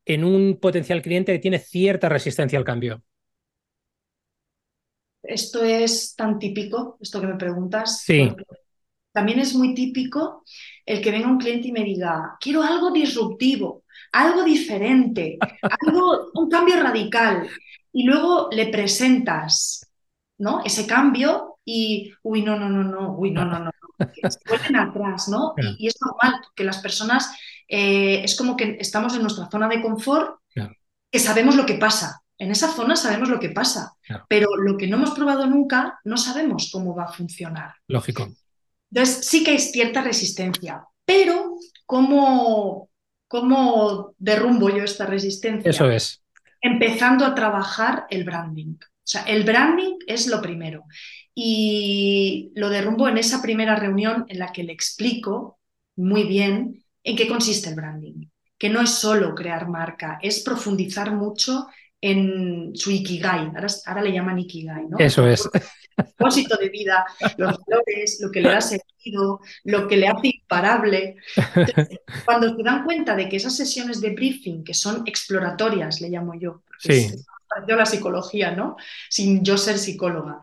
en 0.04 0.24
un 0.24 0.58
potencial 0.60 1.02
cliente 1.02 1.32
que 1.32 1.38
tiene 1.38 1.58
cierta 1.58 2.08
resistencia 2.08 2.58
al 2.58 2.64
cambio. 2.64 3.02
Esto 5.22 5.64
es 5.64 6.14
tan 6.14 6.38
típico, 6.38 6.98
esto 7.00 7.20
que 7.20 7.26
me 7.26 7.36
preguntas. 7.36 8.02
Sí. 8.02 8.30
También 9.14 9.38
es 9.38 9.54
muy 9.54 9.74
típico 9.74 10.44
el 10.84 11.00
que 11.00 11.12
venga 11.12 11.28
un 11.28 11.38
cliente 11.38 11.68
y 11.68 11.72
me 11.72 11.84
diga, 11.84 12.36
quiero 12.40 12.62
algo 12.62 12.90
disruptivo, 12.90 13.84
algo 14.12 14.42
diferente, 14.42 15.38
algo, 15.62 16.30
un 16.34 16.50
cambio 16.50 16.82
radical. 16.82 17.48
Y 17.92 18.02
luego 18.02 18.48
le 18.50 18.66
presentas 18.66 19.88
¿no? 20.38 20.62
ese 20.64 20.84
cambio 20.84 21.58
y, 21.64 22.12
uy, 22.24 22.42
no, 22.42 22.58
no, 22.58 22.68
no, 22.68 22.82
no, 22.82 23.14
uy, 23.16 23.30
no, 23.30 23.44
no, 23.44 23.60
no, 23.60 23.70
se 23.98 24.40
vuelven 24.48 24.76
atrás, 24.76 25.28
¿no? 25.28 25.54
Y, 25.78 25.86
es 25.86 25.94
normal 26.04 26.40
que 26.56 26.64
las 26.64 26.78
personas, 26.78 27.30
eh, 27.68 28.20
es 28.24 28.36
como 28.36 28.56
que 28.56 28.76
estamos 28.80 29.14
en 29.14 29.22
nuestra 29.22 29.48
zona 29.48 29.68
de 29.68 29.80
confort, 29.80 30.40
que 31.10 31.20
sabemos 31.20 31.54
lo 31.54 31.64
que 31.64 31.74
pasa. 31.74 32.20
En 32.36 32.50
esa 32.50 32.66
zona 32.66 32.96
sabemos 32.96 33.28
lo 33.28 33.38
que 33.38 33.50
pasa, 33.50 33.94
pero 34.28 34.48
lo 34.56 34.76
que 34.76 34.88
no 34.88 34.96
hemos 34.96 35.12
probado 35.12 35.46
nunca, 35.46 36.00
no 36.02 36.16
sabemos 36.16 36.68
cómo 36.72 36.96
va 36.96 37.04
a 37.04 37.12
funcionar. 37.12 37.74
Lógico. 37.86 38.28
Entonces, 38.94 39.26
sí 39.26 39.42
que 39.42 39.50
hay 39.50 39.58
cierta 39.58 40.02
resistencia, 40.02 40.84
pero 41.04 41.56
¿cómo, 41.84 42.90
cómo 43.26 44.14
derrumbo 44.18 44.70
yo 44.70 44.84
esta 44.84 45.04
resistencia? 45.04 45.68
Eso 45.68 45.90
es. 45.90 46.22
Empezando 46.60 47.26
a 47.26 47.34
trabajar 47.34 48.06
el 48.08 48.22
branding. 48.22 48.76
O 48.78 49.06
sea, 49.06 49.22
el 49.24 49.42
branding 49.42 49.96
es 50.06 50.28
lo 50.28 50.40
primero. 50.40 50.84
Y 51.34 52.52
lo 52.54 52.68
derrumbo 52.68 53.08
en 53.08 53.18
esa 53.18 53.42
primera 53.42 53.74
reunión 53.74 54.26
en 54.28 54.38
la 54.38 54.52
que 54.52 54.62
le 54.62 54.72
explico 54.72 55.58
muy 55.96 56.22
bien 56.22 56.84
en 57.02 57.16
qué 57.16 57.26
consiste 57.26 57.70
el 57.70 57.74
branding. 57.74 58.28
Que 58.56 58.70
no 58.70 58.80
es 58.80 58.90
solo 58.90 59.34
crear 59.34 59.68
marca, 59.68 60.20
es 60.22 60.44
profundizar 60.44 61.10
mucho 61.10 61.66
en 62.00 62.70
su 62.76 62.92
ikigai. 62.92 63.50
Ahora, 63.86 64.02
le 64.02 64.12
llaman 64.12 64.38
ikigai, 64.38 64.86
¿no? 64.88 64.98
Eso 65.00 65.26
es. 65.26 65.50
Propósito 65.96 66.56
de 66.56 66.68
vida, 66.68 67.04
los 67.36 67.56
valores, 67.66 68.18
lo 68.20 68.30
que 68.30 68.40
le 68.40 68.50
da 68.50 68.60
sentido, 68.60 69.40
lo 69.64 69.86
que 69.88 69.96
le 69.96 70.08
hace 70.08 70.28
imparable. 70.28 71.16
cuando 72.24 72.56
se 72.56 72.62
dan 72.62 72.84
cuenta 72.84 73.14
de 73.14 73.28
que 73.28 73.36
esas 73.36 73.56
sesiones 73.56 74.00
de 74.00 74.10
briefing, 74.10 74.64
que 74.64 74.74
son 74.74 75.02
exploratorias, 75.06 76.00
le 76.00 76.10
llamo 76.10 76.34
yo, 76.34 76.62
sí. 76.78 77.10
yo 77.68 77.76
la 77.76 77.86
psicología, 77.86 78.52
¿no? 78.52 78.76
Sin 79.08 79.44
yo 79.44 79.56
ser 79.56 79.78
psicóloga. 79.78 80.40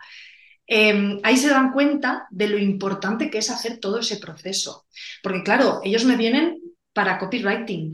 Em, 0.66 1.20
ahí 1.24 1.36
se 1.36 1.50
dan 1.50 1.74
cuenta 1.74 2.28
de 2.30 2.48
lo 2.48 2.58
importante 2.58 3.30
que 3.30 3.40
es 3.40 3.50
hacer 3.50 3.78
todo 3.80 4.00
ese 4.00 4.18
proceso. 4.18 4.86
Porque 5.22 5.44
claro, 5.44 5.82
ellos 5.84 6.06
me 6.06 6.16
vienen 6.16 6.62
para 6.94 7.18
copywriting. 7.18 7.92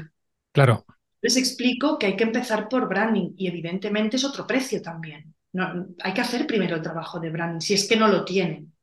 Claro 0.51 0.85
les 1.21 1.37
explico 1.37 1.97
que 1.97 2.05
hay 2.07 2.15
que 2.15 2.23
empezar 2.23 2.69
por 2.69 2.87
branding 2.87 3.33
y 3.37 3.47
evidentemente 3.47 4.17
es 4.17 4.23
otro 4.23 4.45
precio 4.45 4.81
también. 4.81 5.33
No, 5.57 5.87
hay 6.03 6.13
que 6.13 6.21
hacer 6.21 6.45
primero 6.45 6.75
el 6.75 6.81
trabajo 6.81 7.19
de 7.19 7.31
branding, 7.31 7.61
si 7.61 7.73
es 7.73 7.87
que 7.87 7.95
no 7.97 8.07
lo 8.07 8.23
tienen. 8.23 8.73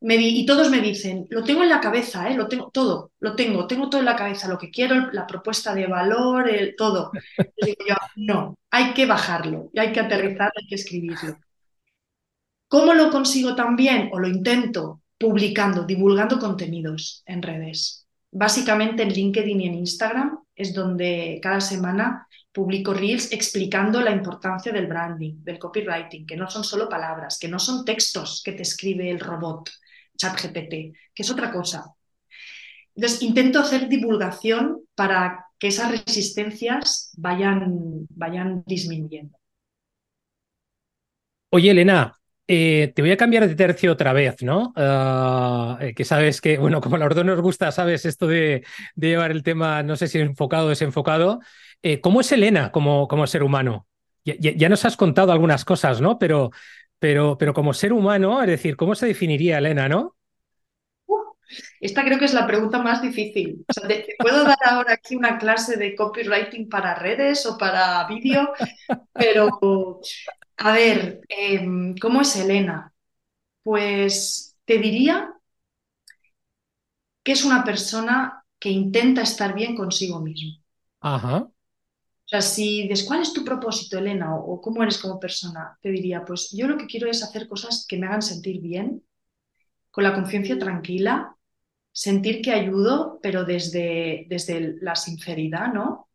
y 0.00 0.46
todos 0.46 0.70
me 0.70 0.80
dicen, 0.80 1.26
lo 1.30 1.44
tengo 1.44 1.62
en 1.62 1.68
la 1.68 1.80
cabeza, 1.80 2.28
¿eh? 2.28 2.34
lo 2.36 2.48
tengo 2.48 2.70
todo, 2.70 3.12
lo 3.20 3.36
tengo, 3.36 3.66
tengo 3.66 3.88
todo 3.88 4.00
en 4.00 4.06
la 4.06 4.16
cabeza, 4.16 4.48
lo 4.48 4.58
que 4.58 4.70
quiero, 4.70 5.12
la 5.12 5.26
propuesta 5.26 5.74
de 5.74 5.86
valor, 5.86 6.48
el, 6.48 6.74
todo. 6.76 7.12
digo 7.64 7.84
yo, 7.88 7.94
no, 8.16 8.58
hay 8.70 8.92
que 8.94 9.06
bajarlo, 9.06 9.70
hay 9.76 9.92
que 9.92 10.00
aterrizarlo, 10.00 10.52
hay 10.60 10.66
que 10.68 10.74
escribirlo. 10.74 11.38
¿Cómo 12.68 12.92
lo 12.94 13.10
consigo 13.10 13.54
también? 13.54 14.10
O 14.12 14.18
lo 14.18 14.28
intento 14.28 15.02
publicando, 15.16 15.84
divulgando 15.84 16.38
contenidos 16.38 17.22
en 17.26 17.42
redes 17.42 18.04
básicamente 18.34 19.04
en 19.04 19.10
LinkedIn 19.10 19.60
y 19.60 19.66
en 19.68 19.74
Instagram 19.74 20.38
es 20.54 20.74
donde 20.74 21.38
cada 21.42 21.60
semana 21.60 22.28
publico 22.54 22.94
reels 22.94 23.32
explicando 23.32 24.00
la 24.00 24.12
importancia 24.12 24.72
del 24.72 24.86
branding, 24.86 25.42
del 25.42 25.58
copywriting, 25.58 26.24
que 26.24 26.36
no 26.36 26.48
son 26.48 26.62
solo 26.62 26.88
palabras, 26.88 27.36
que 27.38 27.48
no 27.48 27.58
son 27.58 27.84
textos 27.84 28.42
que 28.44 28.52
te 28.52 28.62
escribe 28.62 29.10
el 29.10 29.18
robot 29.18 29.68
ChatGPT, 30.16 30.70
que 31.12 31.22
es 31.22 31.30
otra 31.30 31.50
cosa. 31.50 31.84
Entonces, 32.94 33.22
intento 33.22 33.58
hacer 33.58 33.88
divulgación 33.88 34.82
para 34.94 35.46
que 35.58 35.66
esas 35.66 35.90
resistencias 35.90 37.12
vayan, 37.16 38.06
vayan 38.10 38.62
disminuyendo. 38.66 39.36
Oye, 41.50 41.72
Elena, 41.72 42.16
eh, 42.46 42.92
te 42.94 43.02
voy 43.02 43.10
a 43.10 43.16
cambiar 43.16 43.48
de 43.48 43.54
tercio 43.54 43.90
otra 43.90 44.12
vez, 44.12 44.42
¿no? 44.42 44.72
Ah, 44.76 45.78
eh, 45.80 45.94
que 45.94 46.04
sabes 46.04 46.40
que, 46.40 46.58
bueno, 46.58 46.80
como 46.80 46.96
a 46.96 46.98
los 46.98 47.14
dos 47.14 47.24
nos 47.24 47.40
gusta, 47.40 47.72
sabes 47.72 48.04
esto 48.04 48.26
de, 48.26 48.64
llevar 48.94 49.30
el 49.30 49.42
tema, 49.42 49.82
no 49.82 49.96
sé 49.96 50.06
si 50.08 50.18
enfocado 50.18 50.66
o 50.66 50.68
desenfocado. 50.68 51.40
Eh, 51.86 52.00
¿Cómo 52.00 52.22
es 52.22 52.32
Elena 52.32 52.72
como, 52.72 53.06
como 53.06 53.26
ser 53.26 53.42
humano? 53.42 53.86
Ya, 54.24 54.70
nos 54.70 54.86
has 54.86 54.96
contado 54.96 55.32
algunas 55.32 55.66
cosas, 55.66 56.00
¿no? 56.00 56.18
Pero, 56.18 56.50
pero, 56.98 57.36
pero 57.36 57.52
como 57.52 57.74
ser 57.74 57.92
humano, 57.92 58.40
es 58.40 58.48
decir, 58.48 58.74
¿cómo 58.74 58.94
se 58.94 59.04
definiría 59.04 59.58
Elena, 59.58 59.86
no? 59.86 60.16
esta 61.78 62.02
creo 62.02 62.18
que 62.18 62.24
es 62.24 62.32
la 62.32 62.46
pregunta 62.46 62.78
más 62.78 63.02
difícil. 63.02 63.66
puedo 64.18 64.44
dar 64.44 64.56
ahora 64.64 64.94
aquí 64.94 65.14
una 65.14 65.36
clase 65.36 65.76
de 65.76 65.94
copywriting 65.94 66.70
para 66.70 66.94
redes 66.94 67.44
o 67.44 67.58
para 67.58 68.06
vídeo, 68.08 68.50
pero 69.12 70.00
a 70.56 70.72
ver, 70.72 71.20
em, 71.28 71.94
¿cómo 71.98 72.22
es 72.22 72.34
Elena? 72.36 72.94
Pues 73.62 74.56
te 74.64 74.78
diría 74.78 75.34
que 77.22 77.32
es 77.32 77.44
una 77.44 77.62
persona 77.62 78.42
que 78.58 78.70
intenta 78.70 79.20
estar 79.20 79.54
bien 79.54 79.76
consigo 79.76 80.20
mismo. 80.20 80.52
Ajá. 81.02 81.50
Sea, 82.34 82.40
si 82.40 82.82
dices, 82.82 83.04
¿cuál 83.04 83.22
es 83.22 83.32
tu 83.32 83.44
propósito, 83.44 83.98
Elena? 83.98 84.34
O, 84.34 84.60
cómo 84.60 84.82
eres 84.82 84.98
como 84.98 85.20
persona, 85.20 85.78
te 85.80 85.90
diría, 85.90 86.24
pues 86.24 86.50
yo 86.50 86.66
lo 86.66 86.76
que 86.76 86.86
quiero 86.86 87.08
es 87.08 87.22
hacer 87.22 87.46
cosas 87.46 87.86
que 87.88 87.96
me 87.96 88.06
hagan 88.06 88.22
sentir 88.22 88.60
bien, 88.60 89.04
con 89.92 90.02
la 90.02 90.14
conciencia 90.14 90.58
tranquila, 90.58 91.36
sentir 91.92 92.42
que 92.42 92.50
ayudo, 92.50 93.20
pero 93.22 93.44
desde, 93.44 94.26
desde 94.28 94.74
la 94.80 94.96
sinceridad, 94.96 95.72
¿no? 95.72 96.08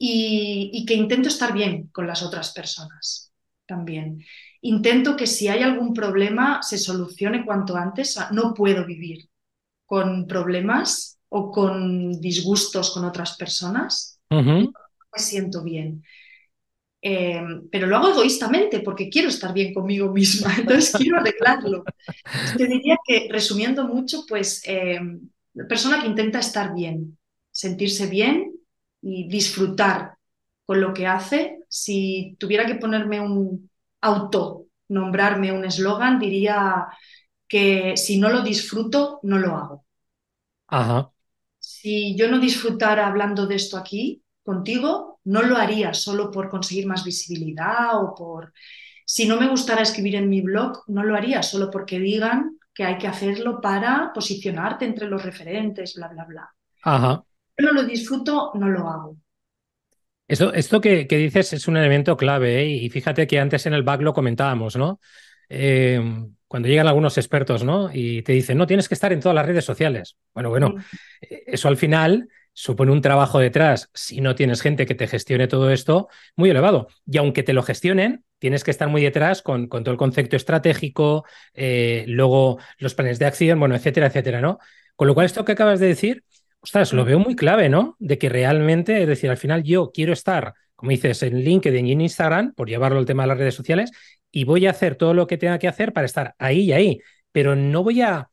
y 0.00 0.86
que 0.86 0.94
intento 0.94 1.28
estar 1.28 1.52
bien 1.52 1.88
con 1.88 2.06
las 2.06 2.22
otras 2.22 2.52
personas 2.52 3.32
también. 3.66 4.24
Intento 4.60 5.16
que 5.16 5.26
si 5.26 5.48
hay 5.48 5.62
algún 5.62 5.92
problema 5.92 6.62
se 6.62 6.78
solucione 6.78 7.44
cuanto 7.44 7.76
antes. 7.76 8.18
No 8.30 8.54
puedo 8.54 8.86
vivir 8.86 9.28
con 9.86 10.26
problemas 10.26 11.18
o 11.28 11.50
con 11.50 12.20
disgustos 12.20 12.92
con 12.92 13.04
otras 13.04 13.36
personas. 13.36 14.20
Me 15.14 15.22
siento 15.22 15.62
bien. 15.62 16.02
Eh, 17.00 17.40
pero 17.70 17.86
lo 17.86 17.96
hago 17.96 18.10
egoístamente 18.10 18.80
porque 18.80 19.08
quiero 19.08 19.28
estar 19.28 19.52
bien 19.52 19.72
conmigo 19.72 20.12
misma, 20.12 20.54
entonces 20.58 20.92
quiero 20.96 21.18
arreglarlo. 21.18 21.84
Te 22.56 22.66
diría 22.66 22.96
que, 23.06 23.28
resumiendo 23.30 23.86
mucho, 23.86 24.24
pues 24.28 24.62
eh, 24.66 25.00
persona 25.68 26.00
que 26.00 26.08
intenta 26.08 26.40
estar 26.40 26.74
bien, 26.74 27.18
sentirse 27.50 28.06
bien 28.06 28.52
y 29.00 29.28
disfrutar 29.28 30.14
con 30.66 30.80
lo 30.80 30.92
que 30.92 31.06
hace. 31.06 31.60
Si 31.68 32.36
tuviera 32.38 32.66
que 32.66 32.74
ponerme 32.74 33.20
un 33.20 33.70
auto, 34.00 34.66
nombrarme 34.88 35.52
un 35.52 35.64
eslogan, 35.64 36.18
diría 36.18 36.86
que 37.46 37.96
si 37.96 38.18
no 38.18 38.28
lo 38.28 38.42
disfruto, 38.42 39.20
no 39.22 39.38
lo 39.38 39.56
hago. 39.56 39.84
Ajá. 40.66 41.10
Si 41.58 42.16
yo 42.16 42.28
no 42.28 42.38
disfrutara 42.38 43.06
hablando 43.06 43.46
de 43.46 43.54
esto 43.56 43.76
aquí 43.78 44.22
contigo, 44.48 45.20
no 45.24 45.42
lo 45.42 45.58
haría 45.58 45.92
solo 45.92 46.30
por 46.30 46.48
conseguir 46.48 46.86
más 46.86 47.04
visibilidad 47.04 48.02
o 48.02 48.14
por... 48.14 48.54
Si 49.04 49.28
no 49.28 49.38
me 49.38 49.46
gustara 49.46 49.82
escribir 49.82 50.16
en 50.16 50.30
mi 50.30 50.40
blog, 50.40 50.84
no 50.86 51.02
lo 51.02 51.14
haría 51.14 51.42
solo 51.42 51.70
porque 51.70 51.98
digan 51.98 52.58
que 52.72 52.84
hay 52.84 52.96
que 52.96 53.08
hacerlo 53.08 53.60
para 53.60 54.10
posicionarte 54.14 54.86
entre 54.86 55.06
los 55.06 55.22
referentes, 55.22 55.94
bla, 55.96 56.08
bla, 56.08 56.24
bla. 56.24 56.54
Ajá. 56.82 57.22
Yo 57.58 57.66
no 57.66 57.72
lo 57.74 57.84
disfruto, 57.84 58.52
no 58.54 58.68
lo 58.68 58.88
hago. 58.88 59.16
Esto, 60.26 60.54
esto 60.54 60.80
que, 60.80 61.04
dices 61.04 61.52
es 61.52 61.68
un 61.68 61.76
elemento 61.76 62.16
clave, 62.16 62.62
¿eh? 62.62 62.68
y 62.68 62.88
fíjate 62.88 63.26
que 63.26 63.38
antes 63.38 63.66
en 63.66 63.74
el 63.74 63.82
back 63.82 64.00
lo 64.00 64.14
comentábamos, 64.14 64.76
¿no? 64.76 64.98
Eh, 65.50 66.00
cuando 66.46 66.68
llegan 66.68 66.86
algunos 66.86 67.18
expertos, 67.18 67.64
¿no? 67.64 67.90
Y 67.92 68.22
te 68.22 68.32
dicen, 68.32 68.56
no, 68.56 68.66
tienes 68.66 68.88
que 68.88 68.94
estar 68.94 69.12
en 69.12 69.20
todas 69.20 69.34
las 69.34 69.44
redes 69.44 69.66
sociales. 69.66 70.16
Bueno, 70.32 70.48
bueno, 70.48 70.74
eh, 71.20 71.42
eso 71.46 71.68
al 71.68 71.76
final 71.76 72.28
supone 72.60 72.92
un 72.92 73.00
trabajo 73.00 73.38
detrás, 73.38 73.90
si 73.94 74.20
no 74.20 74.34
tienes 74.34 74.60
gente 74.62 74.86
que 74.86 74.94
te 74.94 75.06
gestione 75.06 75.48
todo 75.48 75.70
esto, 75.70 76.08
muy 76.36 76.50
elevado. 76.50 76.88
Y 77.06 77.18
aunque 77.18 77.42
te 77.42 77.52
lo 77.52 77.62
gestionen, 77.62 78.24
tienes 78.38 78.64
que 78.64 78.70
estar 78.70 78.88
muy 78.88 79.02
detrás 79.02 79.42
con, 79.42 79.68
con 79.68 79.84
todo 79.84 79.92
el 79.92 79.98
concepto 79.98 80.36
estratégico, 80.36 81.24
luego 81.54 82.58
los 82.78 82.94
planes 82.94 83.18
de 83.18 83.26
acción, 83.26 83.60
bueno, 83.60 83.74
etcétera, 83.76 84.08
etcétera, 84.08 84.40
¿no? 84.40 84.58
Con 84.96 85.06
lo 85.06 85.14
cual, 85.14 85.26
esto 85.26 85.44
que 85.44 85.52
acabas 85.52 85.78
de 85.80 85.86
decir 85.86 86.24
Ostras, 86.60 86.92
lo 86.92 87.04
veo 87.04 87.18
muy 87.18 87.36
clave, 87.36 87.68
¿no? 87.68 87.96
De 87.98 88.18
que 88.18 88.28
realmente, 88.28 89.00
es 89.02 89.08
decir, 89.08 89.30
al 89.30 89.36
final 89.36 89.62
yo 89.62 89.92
quiero 89.92 90.12
estar, 90.12 90.54
como 90.74 90.90
dices, 90.90 91.22
en 91.22 91.40
LinkedIn 91.40 91.86
y 91.86 91.92
en 91.92 92.00
Instagram, 92.00 92.52
por 92.54 92.68
llevarlo 92.68 92.98
al 92.98 93.06
tema 93.06 93.22
de 93.22 93.28
las 93.28 93.38
redes 93.38 93.54
sociales, 93.54 93.90
y 94.30 94.44
voy 94.44 94.66
a 94.66 94.70
hacer 94.70 94.96
todo 94.96 95.14
lo 95.14 95.26
que 95.26 95.38
tenga 95.38 95.58
que 95.58 95.68
hacer 95.68 95.92
para 95.92 96.06
estar 96.06 96.34
ahí 96.38 96.60
y 96.62 96.72
ahí, 96.72 97.00
pero 97.32 97.54
no 97.54 97.82
voy 97.84 98.02
a 98.02 98.28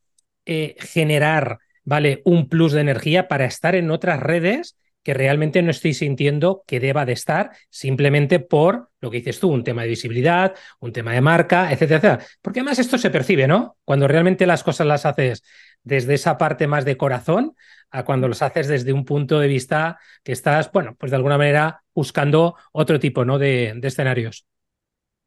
eh, 0.45 0.75
generar, 0.79 1.59
¿vale? 1.85 2.21
Un 2.25 2.49
plus 2.49 2.73
de 2.73 2.81
energía 2.81 3.27
para 3.27 3.45
estar 3.45 3.75
en 3.75 3.91
otras 3.91 4.19
redes 4.19 4.77
que 5.05 5.13
realmente 5.13 5.61
no 5.61 5.69
estoy 5.69 5.93
sintiendo 5.93 6.63
que 6.65 6.79
deba 6.79 7.05
de 7.05 7.13
estar 7.13 7.51
simplemente 7.69 8.39
por 8.39 8.89
lo 8.99 9.11
que 9.11 9.17
dices 9.17 9.39
tú, 9.39 9.51
un 9.51 9.63
tema 9.63 9.83
de 9.83 9.89
visibilidad, 9.89 10.55
un 10.79 10.91
tema 10.91 11.13
de 11.13 11.21
marca, 11.21 11.71
etcétera, 11.71 11.97
etcétera. 11.97 12.27
Porque 12.41 12.59
además 12.61 12.79
esto 12.79 12.97
se 12.97 13.11
percibe, 13.11 13.47
¿no? 13.47 13.77
Cuando 13.85 14.07
realmente 14.07 14.47
las 14.47 14.63
cosas 14.63 14.87
las 14.87 15.05
haces 15.05 15.43
desde 15.83 16.15
esa 16.15 16.39
parte 16.39 16.65
más 16.65 16.85
de 16.85 16.97
corazón 16.97 17.55
a 17.91 18.03
cuando 18.03 18.27
los 18.27 18.41
haces 18.41 18.67
desde 18.67 18.93
un 18.93 19.05
punto 19.05 19.39
de 19.39 19.47
vista 19.47 19.99
que 20.23 20.31
estás, 20.31 20.71
bueno, 20.71 20.95
pues 20.99 21.11
de 21.11 21.17
alguna 21.17 21.37
manera 21.37 21.83
buscando 21.93 22.55
otro 22.71 22.99
tipo, 22.99 23.23
¿no? 23.23 23.37
De, 23.37 23.73
de 23.75 23.87
escenarios. 23.87 24.47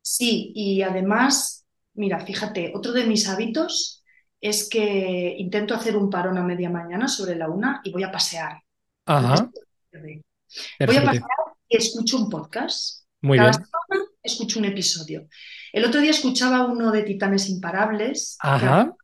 Sí, 0.02 0.50
y 0.56 0.82
además, 0.82 1.66
mira, 1.94 2.18
fíjate, 2.18 2.72
otro 2.74 2.92
de 2.92 3.04
mis 3.04 3.28
hábitos 3.28 3.97
es 4.40 4.68
que 4.68 5.34
intento 5.38 5.74
hacer 5.74 5.96
un 5.96 6.10
parón 6.10 6.38
a 6.38 6.42
media 6.42 6.70
mañana 6.70 7.08
sobre 7.08 7.34
la 7.36 7.48
una 7.48 7.80
y 7.84 7.90
voy 7.92 8.02
a 8.04 8.12
pasear. 8.12 8.62
Ajá. 9.06 9.50
Voy 9.92 10.96
a 10.96 11.02
pasear 11.04 11.24
y 11.68 11.76
escucho 11.76 12.18
un 12.18 12.30
podcast. 12.30 13.04
Muy 13.20 13.38
Cada 13.38 13.50
bien. 13.50 13.64
semana 13.64 14.10
escucho 14.22 14.58
un 14.58 14.64
episodio. 14.66 15.26
El 15.72 15.84
otro 15.84 16.00
día 16.00 16.10
escuchaba 16.10 16.66
uno 16.66 16.90
de 16.92 17.02
Titanes 17.02 17.48
Imparables 17.48 18.38
que- 18.40 18.48
Ajá. 18.48 18.94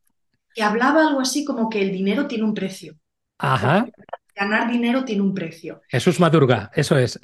que 0.54 0.62
hablaba 0.62 1.06
algo 1.08 1.20
así 1.20 1.44
como 1.44 1.68
que 1.68 1.82
el 1.82 1.90
dinero 1.92 2.26
tiene 2.26 2.44
un 2.44 2.54
precio. 2.54 2.96
Ajá. 3.38 3.86
Ganar 4.36 4.70
dinero 4.70 5.04
tiene 5.04 5.22
un 5.22 5.34
precio. 5.34 5.80
Jesús 5.88 6.18
Madurga, 6.20 6.70
eso 6.74 6.96
es. 6.96 7.18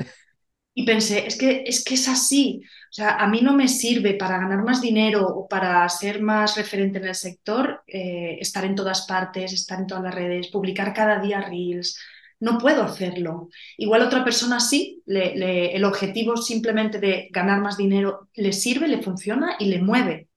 Y 0.74 0.84
pensé, 0.84 1.26
es 1.26 1.36
que, 1.36 1.64
es 1.66 1.84
que 1.84 1.94
es 1.94 2.08
así. 2.08 2.62
O 2.90 2.92
sea, 2.92 3.10
a 3.16 3.28
mí 3.28 3.40
no 3.40 3.54
me 3.54 3.68
sirve 3.68 4.14
para 4.14 4.38
ganar 4.38 4.64
más 4.64 4.80
dinero 4.80 5.24
o 5.26 5.46
para 5.48 5.88
ser 5.88 6.20
más 6.20 6.56
referente 6.56 6.98
en 6.98 7.06
el 7.06 7.14
sector, 7.14 7.82
eh, 7.86 8.38
estar 8.40 8.64
en 8.64 8.74
todas 8.74 9.06
partes, 9.06 9.52
estar 9.52 9.78
en 9.80 9.86
todas 9.86 10.02
las 10.04 10.14
redes, 10.14 10.48
publicar 10.48 10.92
cada 10.92 11.20
día 11.20 11.40
reels. 11.40 11.96
No 12.40 12.58
puedo 12.58 12.82
hacerlo. 12.82 13.48
Igual 13.76 14.02
otra 14.02 14.24
persona 14.24 14.58
sí, 14.60 15.02
le- 15.06 15.76
el 15.76 15.84
objetivo 15.84 16.36
simplemente 16.36 16.98
de 16.98 17.28
ganar 17.30 17.60
más 17.60 17.76
dinero 17.76 18.28
le 18.34 18.52
sirve, 18.52 18.88
le 18.88 19.02
funciona 19.02 19.56
y 19.58 19.66
le 19.66 19.78
mueve. 19.80 20.28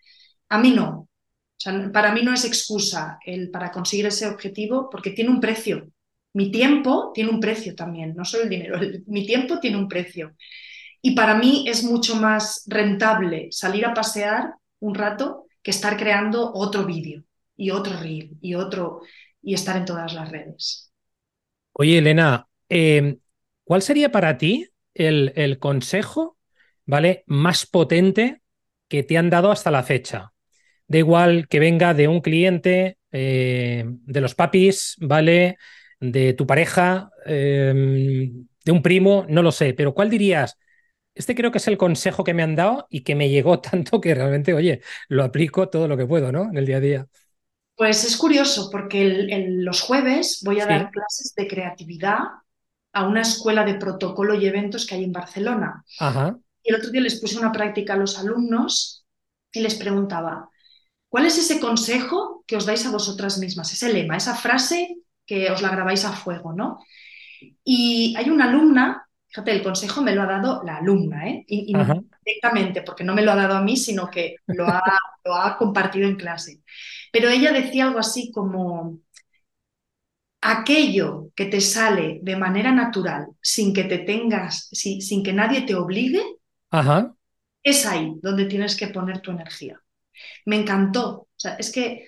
A 0.49 0.59
mí 0.59 0.71
no. 0.71 0.89
O 1.57 1.61
sea, 1.63 1.91
para 1.93 2.13
mí 2.13 2.21
no 2.23 2.33
es 2.33 2.45
excusa 2.45 3.19
el 3.25 3.49
para 3.51 3.71
conseguir 3.71 4.07
ese 4.07 4.27
objetivo 4.27 4.89
porque 4.91 5.11
tiene 5.11 5.29
un 5.31 5.39
precio. 5.41 5.87
Mi 6.33 6.51
tiempo 6.51 7.11
tiene 7.13 7.29
un 7.31 7.39
precio 7.39 7.75
también, 7.75 8.15
no 8.15 8.25
solo 8.25 8.43
el 8.43 8.49
dinero, 8.49 8.79
mi 9.07 9.25
tiempo 9.25 9.59
tiene 9.59 9.77
un 9.77 9.87
precio. 9.87 10.33
Y 11.05 11.15
para 11.15 11.35
mí 11.35 11.65
es 11.67 11.83
mucho 11.83 12.15
más 12.15 12.63
rentable 12.65 13.49
salir 13.51 13.85
a 13.85 13.93
pasear 13.93 14.53
un 14.79 14.95
rato 14.95 15.47
que 15.61 15.71
estar 15.71 15.97
creando 15.97 16.53
otro 16.53 16.85
vídeo 16.85 17.25
y 17.57 17.71
otro 17.71 17.99
reel 17.99 18.37
y 18.41 18.55
otro 18.55 19.01
y 19.41 19.53
estar 19.53 19.75
en 19.75 19.83
todas 19.83 20.13
las 20.13 20.31
redes. 20.31 20.93
Oye, 21.73 21.97
Elena, 21.97 22.47
eh, 22.69 23.17
¿cuál 23.65 23.81
sería 23.81 24.13
para 24.13 24.37
ti 24.37 24.69
el, 24.93 25.59
consejo, 25.59 26.37
¿vale? 26.85 27.25
Más 27.27 27.65
potente 27.65 28.41
que 28.87 29.03
te 29.03 29.17
han 29.17 29.29
dado 29.29 29.51
hasta 29.51 29.71
la 29.71 29.83
fecha. 29.83 30.31
Da 30.87 30.99
igual 30.99 31.49
que 31.49 31.59
venga 31.59 31.93
de 31.93 32.07
un 32.07 32.21
cliente, 32.21 32.97
eh, 33.11 33.83
de 33.85 34.21
los 34.21 34.35
papis, 34.35 34.95
¿vale? 35.01 35.57
De 35.99 36.31
tu 36.31 36.47
pareja, 36.47 37.09
eh, 37.25 38.31
de 38.63 38.71
un 38.71 38.81
primo, 38.81 39.25
no 39.27 39.41
lo 39.41 39.51
sé, 39.51 39.73
pero 39.73 39.93
¿cuál 39.93 40.09
dirías? 40.09 40.57
Este 41.15 41.35
creo 41.35 41.51
que 41.51 41.59
es 41.59 41.67
el 41.67 41.77
consejo 41.77 42.23
que 42.23 42.33
me 42.33 42.43
han 42.43 42.55
dado 42.55 42.87
y 42.89 43.01
que 43.03 43.15
me 43.15 43.29
llegó 43.29 43.59
tanto 43.61 44.01
que 44.01 44.15
realmente, 44.15 44.53
oye, 44.53 44.81
lo 45.09 45.23
aplico 45.23 45.69
todo 45.69 45.87
lo 45.87 45.97
que 45.97 46.05
puedo, 46.07 46.31
¿no? 46.31 46.49
En 46.49 46.57
el 46.57 46.65
día 46.65 46.77
a 46.77 46.79
día. 46.79 47.07
Pues 47.75 48.03
es 48.03 48.17
curioso 48.17 48.69
porque 48.71 49.01
el- 49.01 49.31
el- 49.33 49.63
los 49.65 49.81
jueves 49.81 50.41
voy 50.45 50.59
a 50.59 50.65
Sí. 50.65 50.67
dar 50.67 50.91
clases 50.91 51.33
de 51.35 51.47
creatividad 51.47 52.19
a 52.93 53.07
una 53.07 53.21
escuela 53.21 53.63
de 53.65 53.75
protocolo 53.75 54.35
y 54.35 54.45
eventos 54.47 54.85
que 54.85 54.95
hay 54.95 55.03
en 55.03 55.11
Barcelona. 55.11 55.83
Ajá, 55.97 56.37
Y 56.63 56.71
el 56.71 56.77
otro 56.77 56.91
día 56.91 57.01
les 57.01 57.19
puse 57.21 57.39
una 57.39 57.51
práctica 57.51 57.93
a 57.93 57.97
los 57.97 58.19
alumnos 58.19 59.05
y 59.51 59.61
les 59.61 59.75
preguntaba, 59.75 60.49
¿cuál 61.09 61.25
es 61.27 61.37
ese 61.39 61.59
consejo 61.59 62.43
que 62.47 62.57
os 62.57 62.65
dais 62.67 62.85
a 62.85 62.91
vosotras 62.91 63.39
mismas? 63.39 63.73
Ese 63.73 63.93
lema, 63.93 64.17
esa 64.17 64.35
frase 64.35 64.97
que 65.25 65.51
os 65.51 65.61
la 65.61 65.69
grabáis 65.71 66.05
a 66.05 66.13
fuego, 66.13 66.53
¿no? 66.53 66.79
Y 67.63 68.15
hay 68.17 68.29
una 68.29 68.45
alumna, 68.49 69.07
fíjate, 69.33 69.51
el 69.53 69.63
consejo 69.63 70.01
me 70.03 70.15
lo 70.15 70.21
ha 70.23 70.27
dado 70.27 70.63
la 70.63 70.77
alumna, 70.77 71.27
¿eh? 71.29 71.45
Y- 71.47 71.65
y 71.73 71.73
Ajá. 71.73 72.03
directamente, 72.25 72.83
porque 72.83 73.03
no 73.03 73.13
me 73.15 73.23
lo 73.23 73.31
ha 73.31 73.35
dado 73.35 73.55
a 73.57 73.61
mí, 73.63 73.77
sino 73.77 74.09
que 74.09 74.41
lo 74.47 74.67
ha, 74.67 74.81
lo 75.25 75.35
ha 75.35 75.57
compartido 75.57 76.07
en 76.07 76.15
clase. 76.17 76.61
Pero 77.11 77.29
ella 77.29 77.51
decía 77.51 77.85
algo 77.87 77.99
así 77.99 78.31
como, 78.31 78.99
aquello 80.41 81.31
que 81.35 81.45
te 81.47 81.59
sale 81.61 82.19
de 82.21 82.35
manera 82.35 82.71
natural, 82.71 83.27
sin 83.41 83.73
que 83.73 83.83
te 83.85 83.97
tengas, 83.99 84.69
sin, 84.71 85.01
sin 85.01 85.23
que 85.23 85.33
nadie 85.33 85.61
te 85.63 85.73
obligue, 85.75 86.21
ajá. 86.71 87.15
es 87.63 87.85
ahí 87.85 88.13
donde 88.21 88.45
tienes 88.45 88.75
que 88.75 88.87
poner 88.87 89.21
tu 89.21 89.31
energía. 89.31 89.81
Me 90.45 90.57
encantó. 90.57 91.09
O 91.21 91.29
sea, 91.37 91.55
es 91.55 91.71
que 91.71 92.07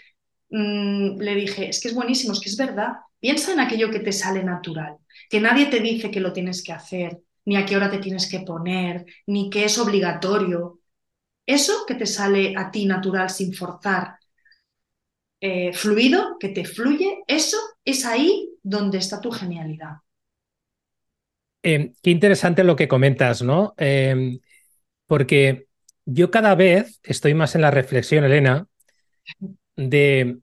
mm, 0.50 1.20
le 1.20 1.36
dije, 1.36 1.70
es 1.70 1.82
que 1.82 1.90
es 1.90 1.96
buenísimo, 1.96 2.34
es 2.34 2.40
que 2.42 2.50
es 2.50 2.58
verdad. 2.58 2.94
Piensa 3.20 3.54
en 3.54 3.60
aquello 3.62 3.92
que 3.92 4.00
te 4.00 4.14
sale 4.14 4.44
natural, 4.44 4.98
que 5.30 5.40
nadie 5.40 5.68
te 5.68 5.80
dice 5.80 6.12
que 6.12 6.20
lo 6.20 6.34
tienes 6.34 6.64
que 6.64 6.74
hacer, 6.74 7.22
ni 7.46 7.58
a 7.58 7.66
qué 7.66 7.76
hora 7.76 7.90
te 7.90 8.00
tienes 8.00 8.30
que 8.30 8.40
poner, 8.42 9.06
ni 9.28 9.50
que 9.50 9.66
es 9.66 9.78
obligatorio. 9.78 10.80
Eso 11.46 11.86
que 11.88 11.96
te 11.96 12.06
sale 12.06 12.54
a 12.58 12.72
ti 12.72 12.86
natural 12.86 13.30
sin 13.30 13.54
forzar, 13.54 14.18
eh, 15.42 15.74
fluido, 15.74 16.38
que 16.40 16.50
te 16.50 16.66
fluye, 16.66 17.24
eso 17.28 17.58
es 17.84 18.06
ahí 18.06 18.50
donde 18.64 18.98
está 18.98 19.22
tu 19.22 19.32
genialidad. 19.32 19.98
Eh, 21.62 21.94
qué 22.02 22.12
interesante 22.12 22.64
lo 22.64 22.76
que 22.76 22.88
comentas, 22.88 23.42
¿no? 23.42 23.74
Eh, 23.78 24.40
porque 25.08 25.68
yo 26.06 26.32
cada 26.32 26.56
vez 26.56 27.00
estoy 27.04 27.34
más 27.34 27.56
en 27.56 27.62
la 27.62 27.72
reflexión, 27.72 28.24
Elena, 28.24 28.68
de, 29.76 30.38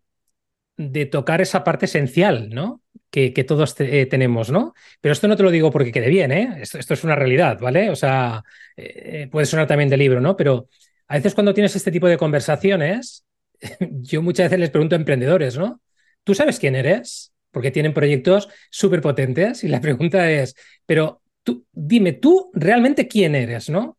de 0.76 1.06
tocar 1.06 1.40
esa 1.40 1.64
parte 1.64 1.87
esencial, 1.87 2.50
¿no? 2.50 2.82
Que, 3.11 3.32
que 3.35 3.44
todos 3.44 3.74
te- 3.74 4.00
eh, 4.00 4.06
tenemos, 4.06 4.50
¿no? 4.50 4.74
Pero 5.00 5.12
esto 5.12 5.28
no 5.28 5.37
te 5.37 5.42
lo 5.42 5.50
digo 5.50 5.70
porque 5.70 5.92
quede 5.92 6.08
bien, 6.08 6.32
¿eh? 6.32 6.58
Esto, 6.62 6.78
esto 6.78 6.94
es 6.94 7.04
una 7.04 7.14
realidad, 7.16 7.58
¿vale? 7.61 7.90
O 7.90 7.96
sea, 7.96 8.42
eh, 8.76 9.28
puede 9.30 9.46
sonar 9.46 9.66
también 9.66 9.90
de 9.90 9.96
libro, 9.98 10.20
¿no? 10.20 10.37
Pero 10.37 10.68
a 11.08 11.16
veces 11.16 11.35
cuando 11.35 11.54
tienes 11.54 11.76
este 11.76 11.90
tipo 11.92 12.06
de 12.08 12.16
conversaciones, 12.18 13.24
yo 13.90 14.22
muchas 14.22 14.46
veces 14.46 14.61
les 14.61 14.70
pregunto 14.70 14.94
a 14.94 14.98
emprendedores, 14.98 15.58
¿no? 15.58 15.80
¿Tú 16.24 16.35
sabes 16.35 16.58
quién 16.58 16.74
eres? 16.74 17.32
Porque 17.50 17.70
tienen 17.70 17.92
proyectos 17.94 18.48
súper 18.70 19.00
potentes 19.02 19.64
y 19.64 19.68
la 19.68 19.80
pregunta 19.82 20.30
es, 20.30 20.54
pero 20.87 21.22
tú, 21.42 21.66
dime, 21.72 22.12
¿tú 22.14 22.50
realmente 22.54 23.08
quién 23.08 23.35
eres, 23.35 23.68
no? 23.68 23.98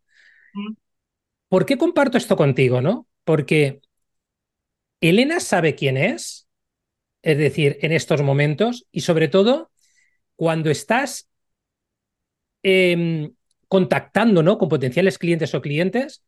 ¿Por 1.50 1.66
qué 1.66 1.78
comparto 1.78 2.18
esto 2.18 2.36
contigo, 2.36 2.82
no? 2.82 3.08
Porque 3.24 3.82
Elena 5.02 5.40
sabe 5.40 5.76
quién 5.76 5.98
es, 5.98 6.43
es 7.24 7.38
decir, 7.40 7.80
en 7.82 7.94
estos 7.94 8.22
momentos 8.24 8.88
y 8.92 9.02
sobre 9.02 9.30
todo 9.30 9.72
cuando 10.36 10.72
estás 10.72 11.30
eh, 12.64 13.32
contactando 13.68 14.44
¿no? 14.44 14.58
con 14.58 14.70
potenciales 14.70 15.18
clientes 15.18 15.54
o 15.56 15.62
clientes, 15.62 16.24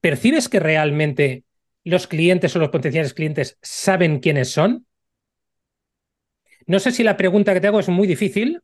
¿percibes 0.00 0.48
que 0.48 0.60
realmente 0.60 1.44
los 1.84 2.06
clientes 2.06 2.54
o 2.56 2.58
los 2.58 2.68
potenciales 2.70 3.14
clientes 3.14 3.58
saben 3.62 4.20
quiénes 4.20 4.50
son? 4.50 4.86
No 6.74 6.78
sé 6.84 6.90
si 6.92 7.02
la 7.02 7.18
pregunta 7.18 7.52
que 7.52 7.60
te 7.60 7.66
hago 7.66 7.80
es 7.80 7.88
muy 7.90 8.06
difícil. 8.06 8.62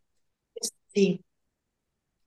Sí, 0.95 1.25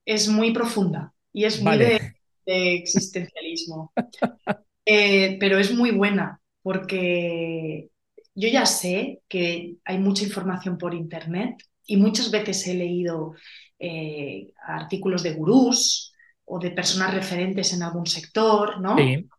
es 0.06 0.28
muy 0.28 0.54
profunda 0.54 1.14
y 1.34 1.46
es 1.46 1.62
muy 1.62 1.78
Vale. 1.78 1.86
de, 1.86 2.00
de 2.46 2.76
existencialismo. 2.76 3.94
Eh, 4.86 5.38
pero 5.40 5.60
es 5.60 5.74
muy 5.74 5.92
buena 5.92 6.42
porque 6.64 7.90
yo 8.36 8.50
ya 8.50 8.66
sé 8.66 9.22
que 9.28 9.76
hay 9.86 9.98
mucha 10.00 10.24
información 10.24 10.78
por 10.78 10.94
internet 10.94 11.58
y 11.86 11.98
muchas 11.98 12.32
veces 12.32 12.68
he 12.68 12.74
leído 12.76 13.34
eh, 13.80 14.54
artículos 14.68 15.24
de 15.24 15.34
gurús 15.34 16.14
o 16.46 16.60
de 16.60 16.72
personas 16.72 17.14
referentes 17.14 17.74
en 17.74 17.84
algún 17.84 18.06
sector, 18.08 18.80
¿no? 18.82 18.96
Sí, 18.98 19.30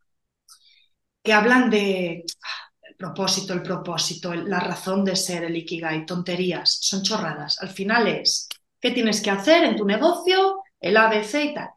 que 1.23 1.33
hablan 1.33 1.71
de 1.71 2.25
ah, 2.43 2.71
el 2.89 2.97
propósito, 2.97 3.53
el 3.53 3.63
propósito, 3.63 4.33
el- 4.33 4.49
la 4.49 4.61
razón 4.61 5.05
de 5.05 5.17
ser, 5.17 5.45
el 5.45 5.57
ikigai, 5.57 6.07
tonterías, 6.07 6.79
son 6.81 7.03
chorradas. 7.03 7.61
Al 7.61 7.69
final 7.71 8.09
es, 8.09 8.49
¿qué 8.81 8.91
tienes 8.93 9.21
que 9.21 9.31
hacer 9.31 9.65
en 9.65 9.77
tu 9.77 9.85
negocio? 9.85 10.63
El 10.81 10.97
ABC 10.97 11.45
y 11.45 11.55
tal. 11.55 11.71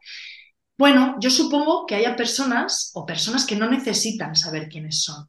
Bueno, 0.78 1.16
yo 1.20 1.30
supongo 1.30 1.86
que 1.86 1.96
haya 1.96 2.16
personas 2.16 2.92
o 2.94 3.06
personas 3.06 3.46
que 3.46 3.56
no 3.56 3.70
necesitan 3.70 4.36
saber 4.36 4.68
quiénes 4.68 5.02
son. 5.04 5.28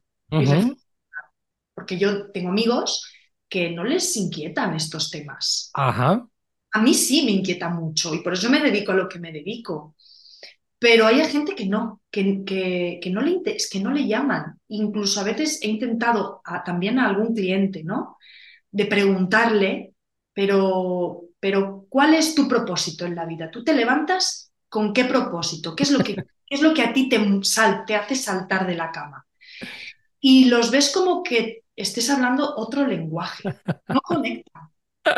Porque 1.86 1.98
yo 1.98 2.32
tengo 2.32 2.48
amigos 2.50 3.06
que 3.48 3.70
no 3.70 3.84
les 3.84 4.16
inquietan 4.16 4.74
estos 4.74 5.10
temas. 5.10 5.70
Ajá. 5.72 6.26
A 6.72 6.82
mí 6.82 6.94
sí 6.94 7.24
me 7.24 7.30
inquieta 7.32 7.68
mucho 7.70 8.14
y 8.14 8.22
por 8.22 8.34
eso 8.34 8.50
me 8.50 8.60
dedico 8.60 8.92
a 8.92 8.96
lo 8.96 9.08
que 9.08 9.18
me 9.18 9.32
dedico. 9.32 9.94
Pero 10.78 11.06
hay 11.06 11.24
gente 11.26 11.54
que 11.54 11.66
no, 11.66 12.02
que, 12.10 12.44
que, 12.44 13.00
que 13.02 13.10
no, 13.10 13.22
le, 13.22 13.42
que 13.70 13.80
no 13.80 13.92
le 13.92 14.06
llaman. 14.06 14.60
Incluso 14.68 15.20
a 15.20 15.24
veces 15.24 15.60
he 15.62 15.68
intentado 15.68 16.42
a- 16.44 16.64
también 16.64 16.98
a 16.98 17.08
algún 17.08 17.34
cliente, 17.34 17.84
¿no? 17.84 18.18
De 18.70 18.86
preguntarle, 18.86 19.94
pero 20.34 21.22
pero 21.40 21.86
¿cuál 21.88 22.14
es 22.14 22.34
tu 22.34 22.48
propósito 22.48 23.06
en 23.06 23.14
la 23.16 23.26
vida? 23.26 23.50
¿Tú 23.50 23.64
te 23.64 23.74
levantas 23.74 24.52
con 24.68 24.92
qué 24.92 25.04
propósito? 25.06 25.76
¿Qué 25.76 25.84
es 25.84 25.92
lo 25.92 26.02
que, 26.02 26.24
es 26.50 26.62
lo 26.62 26.74
que 26.74 26.82
a 26.82 26.92
ti 26.92 27.08
te, 27.08 27.20
te 27.86 27.96
hace 27.96 28.16
saltar 28.16 28.66
de 28.66 28.74
la 28.76 28.92
cama? 28.92 29.26
Y 30.20 30.46
los 30.46 30.70
ves 30.70 30.92
como 30.92 31.22
que 31.22 31.64
estés 31.76 32.08
hablando 32.10 32.54
otro 32.56 32.86
lenguaje, 32.86 33.54
no 33.88 34.00
conecta. 34.00 34.70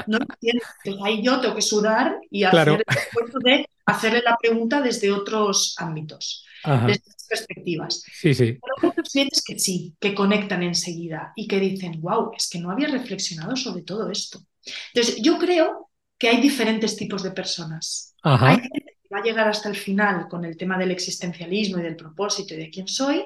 No 0.07 0.19
entiendes. 0.19 0.67
ahí 1.03 1.23
yo 1.23 1.41
tengo 1.41 1.55
que 1.55 1.63
sudar 1.63 2.19
y 2.31 2.45
hacer 2.45 2.69
el 2.69 2.85
esfuerzo 2.87 3.39
de 3.43 3.67
hacerle 3.87 4.23
la 4.23 4.37
pregunta 4.37 4.83
desde 4.83 5.11
otros 5.11 5.75
ámbitos, 5.79 6.45
desde 6.63 7.01
otras 7.01 7.27
perspectivas. 7.27 8.03
Sí, 8.13 8.35
sí. 8.35 8.59
Pero 8.61 8.75
hay 8.83 8.89
otros 8.91 9.09
clientes 9.11 9.43
que 9.43 9.59
sí, 9.59 9.95
que 9.99 10.15
conectan 10.15 10.63
enseguida 10.63 11.33
y 11.35 11.49
que 11.49 11.59
dicen, 11.59 12.01
wow, 12.03 12.33
es 12.37 12.51
que 12.51 12.59
no 12.59 12.71
había 12.71 12.89
reflexionado 12.89 13.57
sobre 13.57 13.83
todo 13.83 14.11
esto. 14.11 14.41
Entonces, 14.93 15.23
yo 15.23 15.39
creo 15.39 15.91
que 16.19 16.29
hay 16.29 16.41
diferentes 16.41 16.97
tipos 16.97 17.23
de 17.23 17.31
personas. 17.31 18.15
Hay 18.23 18.57
gente 18.61 18.97
que 19.03 19.15
va 19.15 19.21
a 19.21 19.25
llegar 19.25 19.49
hasta 19.49 19.71
el 19.71 19.77
final 19.77 20.29
con 20.29 20.45
el 20.45 20.57
tema 20.57 20.77
del 20.77 20.91
existencialismo 20.91 21.79
y 21.79 21.83
del 21.83 21.97
propósito 21.97 22.55
y 22.55 22.59
de 22.59 22.71
quién 22.71 22.89
soy, 22.89 23.25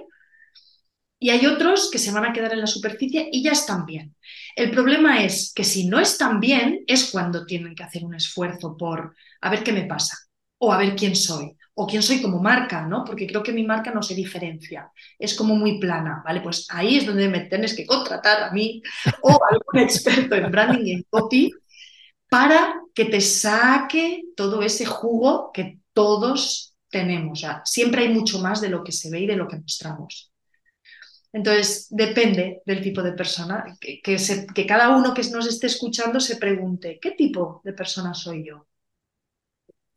y 1.23 1.31
hay 1.31 1.47
otros 1.47 1.89
que 1.89 2.01
se 2.01 2.11
van 2.11 2.25
a 2.25 2.33
quedar 2.33 2.53
en 2.53 2.61
la 2.61 2.67
superficie 2.67 3.29
y 3.31 3.45
ya 3.45 3.53
están 3.53 3.87
bien. 3.87 4.17
El 4.57 4.73
problema 4.73 5.23
es 5.23 5.53
que 5.55 5.63
si 5.63 5.87
no 5.87 6.01
están 6.01 6.41
bien 6.41 6.83
es 6.89 7.13
cuando 7.13 7.47
tienen 7.47 7.77
que 7.77 7.85
hacer 7.85 8.05
un 8.05 8.17
esfuerzo 8.17 8.77
por 8.77 9.15
a 9.41 9.49
ver 9.49 9.63
qué 9.63 9.73
me 9.73 9.85
pasa 9.85 10.17
o 10.59 10.73
a 10.73 10.79
ver 10.79 10.97
quién 10.97 11.15
soy 11.15 11.57
o 11.75 11.87
quién 11.87 12.03
soy 12.03 12.21
como 12.21 12.41
marca, 12.41 12.85
¿no? 12.89 13.05
Porque 13.05 13.29
creo 13.29 13.41
que 13.41 13.53
mi 13.53 13.63
marca 13.63 13.93
no 13.93 14.03
se 14.03 14.17
diferencia, 14.17 14.91
es 15.17 15.35
como 15.35 15.55
muy 15.55 15.79
plana, 15.79 16.23
¿vale? 16.25 16.41
Pues 16.41 16.67
ahí 16.71 16.97
es 16.97 17.07
donde 17.07 17.29
me 17.29 17.43
tienes 17.43 17.77
que 17.77 17.87
contratar 17.87 18.43
a 18.43 18.51
mí 18.51 18.83
o 19.23 19.31
a 19.31 19.49
algún 19.53 19.81
experto 19.81 20.35
en 20.35 20.51
branding 20.51 20.87
y 20.87 20.93
en 20.93 21.07
copy 21.09 21.53
para 22.29 22.75
que 22.93 23.05
te 23.05 23.21
saque 23.21 24.23
todo 24.37 24.61
ese 24.63 24.87
jugo 24.87 25.53
que 25.55 25.79
todos 25.93 26.75
tenemos. 26.91 27.47
Siempre 27.65 28.03
hay 28.03 28.09
mucho 28.09 28.41
más 28.41 28.61
de 28.61 28.71
lo 28.71 28.83
que 28.83 28.91
se 28.91 29.09
ve 29.09 29.21
y 29.21 29.27
de 29.27 29.37
lo 29.37 29.47
que 29.47 29.59
mostramos. 29.59 30.32
Entonces, 31.33 31.87
depende 31.91 32.63
del 32.67 32.83
tipo 32.83 33.03
de 33.03 33.13
persona, 33.13 33.65
que, 33.81 34.03
que, 34.03 34.67
cada 34.67 34.95
uno 34.97 35.15
que 35.15 35.23
nos 35.31 35.47
esté 35.47 35.67
escuchando 35.67 36.21
se 36.21 36.37
pregunte, 36.37 36.99
¿qué 37.01 37.13
tipo 37.13 37.63
de 37.65 37.73
persona 37.73 38.13
soy 38.13 38.47
yo? 38.47 38.67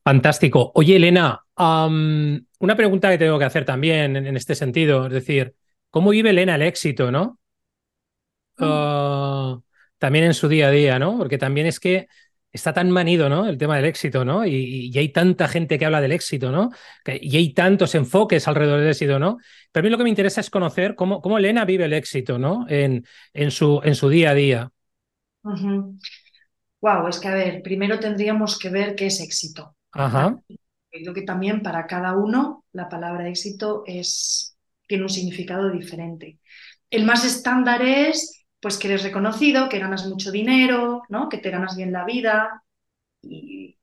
Fantástico. 0.04 0.72
Oye, 0.76 0.96
Elena, 0.96 1.44
una 1.58 2.76
pregunta 2.78 3.10
que 3.10 3.18
tengo 3.18 3.38
que 3.38 3.46
hacer 3.46 3.66
también 3.66 4.16
en, 4.16 4.38
este 4.38 4.56
sentido, 4.56 5.08
es 5.08 5.14
decir, 5.14 5.56
¿cómo 5.90 6.12
vive 6.12 6.30
Elena 6.30 6.56
el 6.56 6.62
éxito, 6.62 7.12
no? 7.12 7.40
Mm. 8.58 8.64
Ah, 8.64 9.60
también 9.98 10.26
en 10.26 10.34
su 10.34 10.48
día 10.48 10.68
a 10.68 10.72
día, 10.72 11.00
¿no? 11.00 11.18
Porque 11.18 11.38
también 11.38 11.68
es 11.68 11.80
que 11.80 12.08
está 12.56 12.74
tan 12.74 12.90
manido, 12.90 13.30
¿no? 13.30 13.48
El 13.48 13.58
tema 13.58 13.76
del 13.76 13.86
éxito, 13.86 14.26
¿no? 14.26 14.46
Y, 14.46 14.92
hay 14.98 15.10
tanta 15.10 15.48
gente 15.48 15.78
que 15.78 15.86
habla 15.86 16.02
del 16.02 16.14
éxito, 16.14 16.52
¿no? 16.52 16.72
y 17.06 17.38
hay 17.38 17.54
tantos 17.54 17.96
enfoques 17.96 18.48
alrededor 18.48 18.80
del 18.80 18.90
éxito, 18.90 19.20
¿no? 19.20 19.38
Pero 19.72 19.84
a 19.84 19.86
mí 19.86 19.90
lo 19.90 19.98
que 19.98 20.04
me 20.04 20.10
interesa 20.10 20.42
es 20.42 20.50
conocer 20.50 20.96
cómo, 20.96 21.22
cómo 21.22 21.38
Elena 21.38 21.66
vive 21.66 21.86
el 21.86 21.94
éxito, 21.94 22.40
¿no? 22.40 22.66
En, 22.70 23.06
en, 23.34 23.52
su, 23.52 23.82
en 23.84 23.96
su 23.96 24.10
día 24.10 24.32
a 24.32 24.34
día. 24.34 24.72
Wow, 25.44 27.08
es 27.08 27.20
que 27.20 27.28
a 27.28 27.34
ver, 27.34 27.62
primero 27.62 28.00
tendríamos 28.00 28.58
que 28.58 28.70
ver 28.70 28.96
qué 28.96 29.08
es 29.08 29.20
éxito. 29.20 29.76
Ajá. 29.92 30.40
Creo 30.90 31.14
que 31.14 31.24
también 31.24 31.62
para 31.62 31.88
cada 31.88 32.16
uno 32.16 32.64
la 32.72 32.88
palabra 32.88 33.28
éxito 33.28 33.84
es, 33.86 34.58
tiene 34.88 35.04
un 35.04 35.10
significado 35.10 35.70
diferente. 35.72 36.40
El 36.90 37.06
más 37.06 37.26
estándar 37.26 37.82
es 37.82 38.45
pues 38.66 38.80
que 38.80 38.88
eres 38.88 39.04
reconocido, 39.04 39.70
que 39.70 39.78
ganas 39.78 40.08
mucho 40.08 40.32
dinero, 40.32 41.04
¿no? 41.10 41.30
que 41.30 41.38
te 41.38 41.52
ganas 41.52 41.78
bien 41.78 41.92
la 41.92 42.04
vida 42.04 42.64
y, 43.22 43.78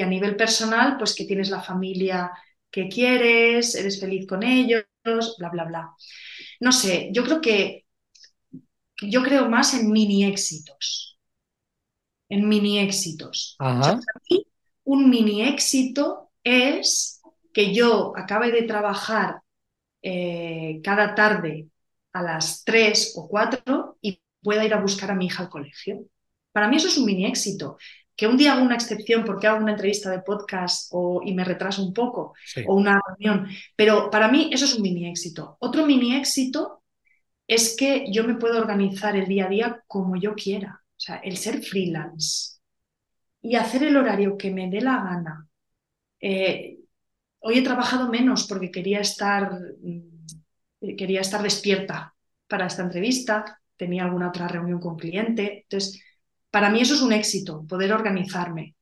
a 0.00 0.06
nivel 0.06 0.36
personal, 0.36 0.96
pues 0.96 1.16
que 1.16 1.24
tienes 1.24 1.50
la 1.50 1.60
familia 1.60 2.30
que 2.70 2.88
quieres, 2.88 3.74
eres 3.74 3.98
feliz 3.98 4.28
con 4.28 4.44
ellos, 4.44 4.84
bla, 5.38 5.48
bla, 5.48 5.64
bla. 5.64 5.90
No 6.60 6.70
sé, 6.70 7.10
yo 7.12 7.24
creo 7.24 7.40
que 7.40 7.84
yo 9.02 9.24
creo 9.24 9.48
más 9.48 9.74
en 9.74 9.90
mini 9.90 10.24
éxitos. 10.24 11.18
En 12.28 12.48
mini 12.48 12.78
éxitos. 12.78 13.56
un 14.84 15.10
mini 15.10 15.48
éxito 15.48 16.30
es 16.44 17.20
que 17.52 17.74
yo 17.74 18.12
acabe 18.16 18.52
de 18.52 18.62
trabajar 18.62 19.40
eh, 20.00 20.80
cada 20.84 21.16
tarde 21.16 21.66
a 22.12 22.22
las 22.22 22.62
3 22.62 23.14
o 23.16 23.26
4 23.26 23.87
y 23.87 23.87
pueda 24.42 24.64
ir 24.64 24.74
a 24.74 24.80
buscar 24.80 25.10
a 25.10 25.14
mi 25.14 25.26
hija 25.26 25.44
al 25.44 25.48
colegio. 25.48 26.04
Para 26.52 26.68
mí 26.68 26.76
eso 26.76 26.88
es 26.88 26.98
un 26.98 27.06
mini 27.06 27.26
éxito. 27.26 27.78
Que 28.16 28.26
un 28.26 28.36
día 28.36 28.54
hago 28.54 28.64
una 28.64 28.74
excepción 28.74 29.24
porque 29.24 29.46
hago 29.46 29.62
una 29.62 29.72
entrevista 29.72 30.10
de 30.10 30.22
podcast 30.22 30.88
o, 30.92 31.22
y 31.24 31.34
me 31.34 31.44
retraso 31.44 31.84
un 31.84 31.92
poco 31.94 32.34
o 32.66 32.74
una 32.74 33.00
reunión, 33.06 33.48
pero 33.76 34.10
para 34.10 34.28
mí 34.28 34.50
eso 34.52 34.64
es 34.64 34.74
un 34.74 34.82
mini 34.82 35.08
éxito. 35.08 35.56
Otro 35.60 35.86
mini 35.86 36.16
éxito 36.16 36.82
es 37.46 37.76
que 37.76 38.10
yo 38.10 38.24
me 38.24 38.34
puedo 38.34 38.58
organizar 38.58 39.16
el 39.16 39.26
día 39.26 39.46
a 39.46 39.48
día 39.48 39.84
como 39.86 40.16
yo 40.16 40.34
quiera. 40.34 40.82
O 40.96 41.00
sea, 41.00 41.16
el 41.18 41.36
ser 41.36 41.62
freelance 41.62 42.58
y 43.40 43.54
hacer 43.54 43.84
el 43.84 43.96
horario 43.96 44.36
que 44.36 44.50
me 44.50 44.68
dé 44.68 44.80
la 44.80 44.96
gana. 44.96 45.48
Eh, 46.20 46.78
hoy 47.38 47.58
he 47.58 47.62
trabajado 47.62 48.08
menos 48.10 48.46
porque 48.48 48.70
quería 48.70 49.00
estar, 49.00 49.52
mm, 49.80 50.96
quería 50.96 51.20
estar 51.20 51.42
despierta 51.42 52.14
para 52.48 52.66
esta 52.66 52.82
entrevista 52.82 53.60
tenía 53.78 54.04
alguna 54.04 54.28
otra 54.28 54.48
reunión 54.48 54.80
con 54.80 54.96
cliente. 54.96 55.62
Entonces, 55.62 56.02
para 56.50 56.68
mí 56.70 56.80
eso 56.80 56.94
es 56.94 57.00
un 57.00 57.12
éxito, 57.12 57.64
poder 57.66 57.92
organizarme. 57.92 58.74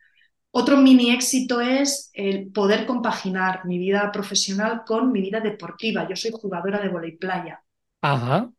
Otro 0.51 0.79
mini 0.79 1.11
éxito 1.11 1.61
es 1.61 2.11
el 2.15 2.51
poder 2.51 2.87
compaginar 2.87 3.67
mi 3.67 3.79
vida 3.79 4.11
profesional 4.11 4.83
con 4.87 5.13
mi 5.13 5.21
vida 5.21 5.41
deportiva. 5.41 6.09
Yo 6.09 6.17
soy 6.17 6.31
jugadora 6.33 6.81
de 6.81 6.89
volei 6.89 7.17
playa. 7.17 7.63
Ajá. 8.01 8.51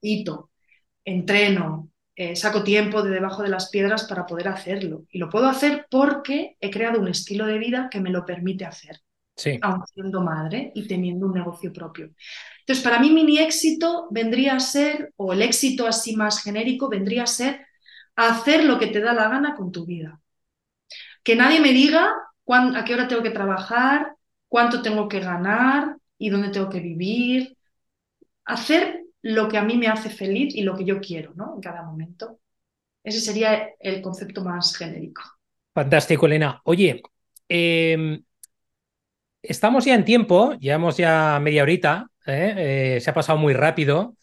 Hito, 0.00 0.50
entreno, 1.04 1.90
eh, 2.16 2.34
saco 2.34 2.64
tiempo 2.64 3.02
de 3.02 3.10
debajo 3.10 3.42
de 3.42 3.50
las 3.50 3.68
piedras 3.68 4.04
para 4.04 4.24
poder 4.26 4.48
hacerlo. 4.48 5.04
Y 5.10 5.18
lo 5.18 5.28
puedo 5.28 5.46
hacer 5.46 5.86
porque 5.90 6.56
he 6.60 6.70
creado 6.70 7.00
un 7.00 7.08
estilo 7.08 7.46
de 7.46 7.58
vida 7.58 7.88
que 7.90 8.00
me 8.00 8.10
lo 8.10 8.24
permite 8.24 8.64
hacer 8.64 9.00
sí. 9.36 9.58
aún 9.62 9.86
siendo 9.86 10.20
madre 10.22 10.72
y 10.74 10.86
teniendo 10.86 11.26
un 11.26 11.34
negocio 11.34 11.72
propio. 11.72 12.10
Entonces, 12.60 12.82
para 12.84 12.98
mí 12.98 13.10
mini 13.10 13.38
éxito 13.38 14.08
vendría 14.10 14.56
a 14.56 14.60
ser, 14.60 15.12
o 15.16 15.32
el 15.32 15.42
éxito 15.42 15.86
así 15.86 16.16
más 16.16 16.42
genérico, 16.42 16.88
vendría 16.88 17.24
a 17.24 17.26
ser 17.26 17.60
hacer 18.16 18.64
lo 18.64 18.78
que 18.78 18.88
te 18.88 19.00
da 19.00 19.12
la 19.12 19.28
gana 19.28 19.54
con 19.54 19.72
tu 19.72 19.84
vida. 19.84 20.20
Que 21.22 21.36
nadie 21.36 21.60
me 21.60 21.72
diga 21.72 22.12
a 22.46 22.84
qué 22.84 22.94
hora 22.94 23.08
tengo 23.08 23.22
que 23.22 23.30
trabajar, 23.30 24.14
cuánto 24.48 24.82
tengo 24.82 25.08
que 25.08 25.20
ganar 25.20 25.96
y 26.18 26.30
dónde 26.30 26.50
tengo 26.50 26.68
que 26.68 26.80
vivir. 26.80 27.56
Hacer 28.44 29.04
lo 29.22 29.48
que 29.48 29.58
a 29.58 29.62
mí 29.62 29.76
me 29.76 29.88
hace 29.88 30.10
feliz 30.10 30.54
y 30.54 30.62
lo 30.62 30.76
que 30.76 30.84
yo 30.84 31.00
quiero, 31.00 31.32
¿no? 31.34 31.54
En 31.54 31.60
cada 31.60 31.82
momento. 31.82 32.38
Ese 33.02 33.20
sería 33.20 33.70
el 33.80 34.00
concepto 34.00 34.44
más 34.44 34.76
genérico. 34.76 35.22
Fantástico, 35.74 36.26
Elena. 36.26 36.60
Oye, 36.64 37.02
eh, 37.48 38.20
Estamos 39.46 39.84
ya 39.84 39.94
en 39.94 40.06
tiempo, 40.06 40.54
llevamos 40.58 40.96
ya 40.96 41.38
media 41.38 41.62
horita, 41.62 42.06
¿eh? 42.26 42.94
Eh, 42.96 43.00
se 43.02 43.10
ha 43.10 43.14
pasado 43.14 43.38
muy 43.38 43.52
rápido, 43.52 44.16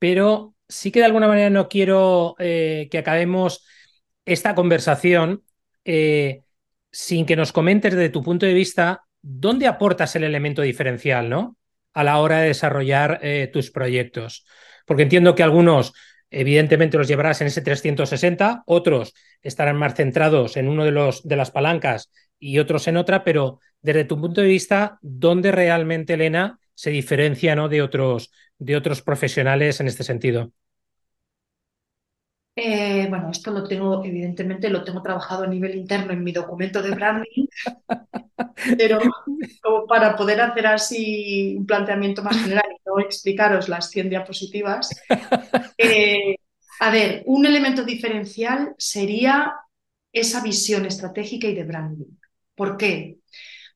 pero 0.00 0.54
sí 0.68 0.90
que 0.90 0.98
de 0.98 1.04
alguna 1.04 1.28
manera 1.28 1.48
no 1.48 1.68
quiero 1.68 2.34
eh, 2.40 2.88
que 2.90 2.98
acabemos 2.98 3.64
esta 4.24 4.56
conversación 4.56 5.44
sin 6.90 7.26
que 7.26 7.36
nos 7.36 7.52
comentes 7.52 7.94
desde 7.94 8.10
tu 8.10 8.22
punto 8.22 8.44
de 8.44 8.54
vista 8.54 9.04
dónde 9.22 9.68
aportas 9.68 10.16
el 10.16 10.24
elemento 10.24 10.60
diferencial 10.62 11.30
¿no? 11.30 11.56
a 11.94 12.02
la 12.02 12.18
hora 12.18 12.40
de 12.40 12.48
desarrollar 12.48 13.20
tus 13.52 13.70
proyectos. 13.70 14.44
Porque 14.84 15.04
entiendo 15.04 15.36
que 15.36 15.44
algunos 15.44 15.94
evidentemente 16.30 16.98
los 16.98 17.08
llevarás 17.08 17.40
en 17.40 17.46
ese 17.46 17.62
360, 17.62 18.64
otros 18.66 19.14
estarán 19.40 19.76
más 19.76 19.94
centrados 19.94 20.56
en 20.56 20.68
uno 20.68 20.84
de, 20.84 20.90
los, 20.90 21.26
de 21.26 21.36
las 21.36 21.50
palancas 21.50 22.10
y 22.38 22.58
otros 22.58 22.88
en 22.88 22.96
otra, 22.96 23.24
pero 23.24 23.60
desde 23.82 24.04
tu 24.04 24.20
punto 24.20 24.40
de 24.40 24.48
vista, 24.48 24.98
¿dónde 25.02 25.52
realmente, 25.52 26.14
Elena, 26.14 26.58
se 26.74 26.90
diferencia 26.90 27.54
¿no? 27.56 27.68
de, 27.68 27.82
otros, 27.82 28.30
de 28.58 28.76
otros 28.76 29.02
profesionales 29.02 29.80
en 29.80 29.88
este 29.88 30.04
sentido? 30.04 30.52
Eh, 32.60 33.06
bueno, 33.08 33.30
esto 33.30 33.52
lo 33.52 33.62
tengo, 33.68 34.04
evidentemente, 34.04 34.68
lo 34.68 34.82
tengo 34.82 35.00
trabajado 35.00 35.44
a 35.44 35.46
nivel 35.46 35.76
interno 35.76 36.12
en 36.12 36.24
mi 36.24 36.32
documento 36.32 36.82
de 36.82 36.90
branding, 36.90 37.46
pero 38.76 38.98
como 39.62 39.86
para 39.86 40.16
poder 40.16 40.40
hacer 40.40 40.66
así 40.66 41.54
un 41.56 41.66
planteamiento 41.66 42.20
más 42.22 42.36
general 42.36 42.64
y 42.68 42.80
no 42.84 42.98
explicaros 42.98 43.68
las 43.68 43.90
100 43.90 44.10
diapositivas, 44.10 44.90
eh, 45.78 46.34
a 46.80 46.90
ver, 46.90 47.22
un 47.26 47.46
elemento 47.46 47.84
diferencial 47.84 48.74
sería 48.76 49.54
esa 50.12 50.42
visión 50.42 50.84
estratégica 50.84 51.46
y 51.46 51.54
de 51.54 51.64
branding. 51.64 52.17
¿Por 52.58 52.76
qué? 52.76 53.20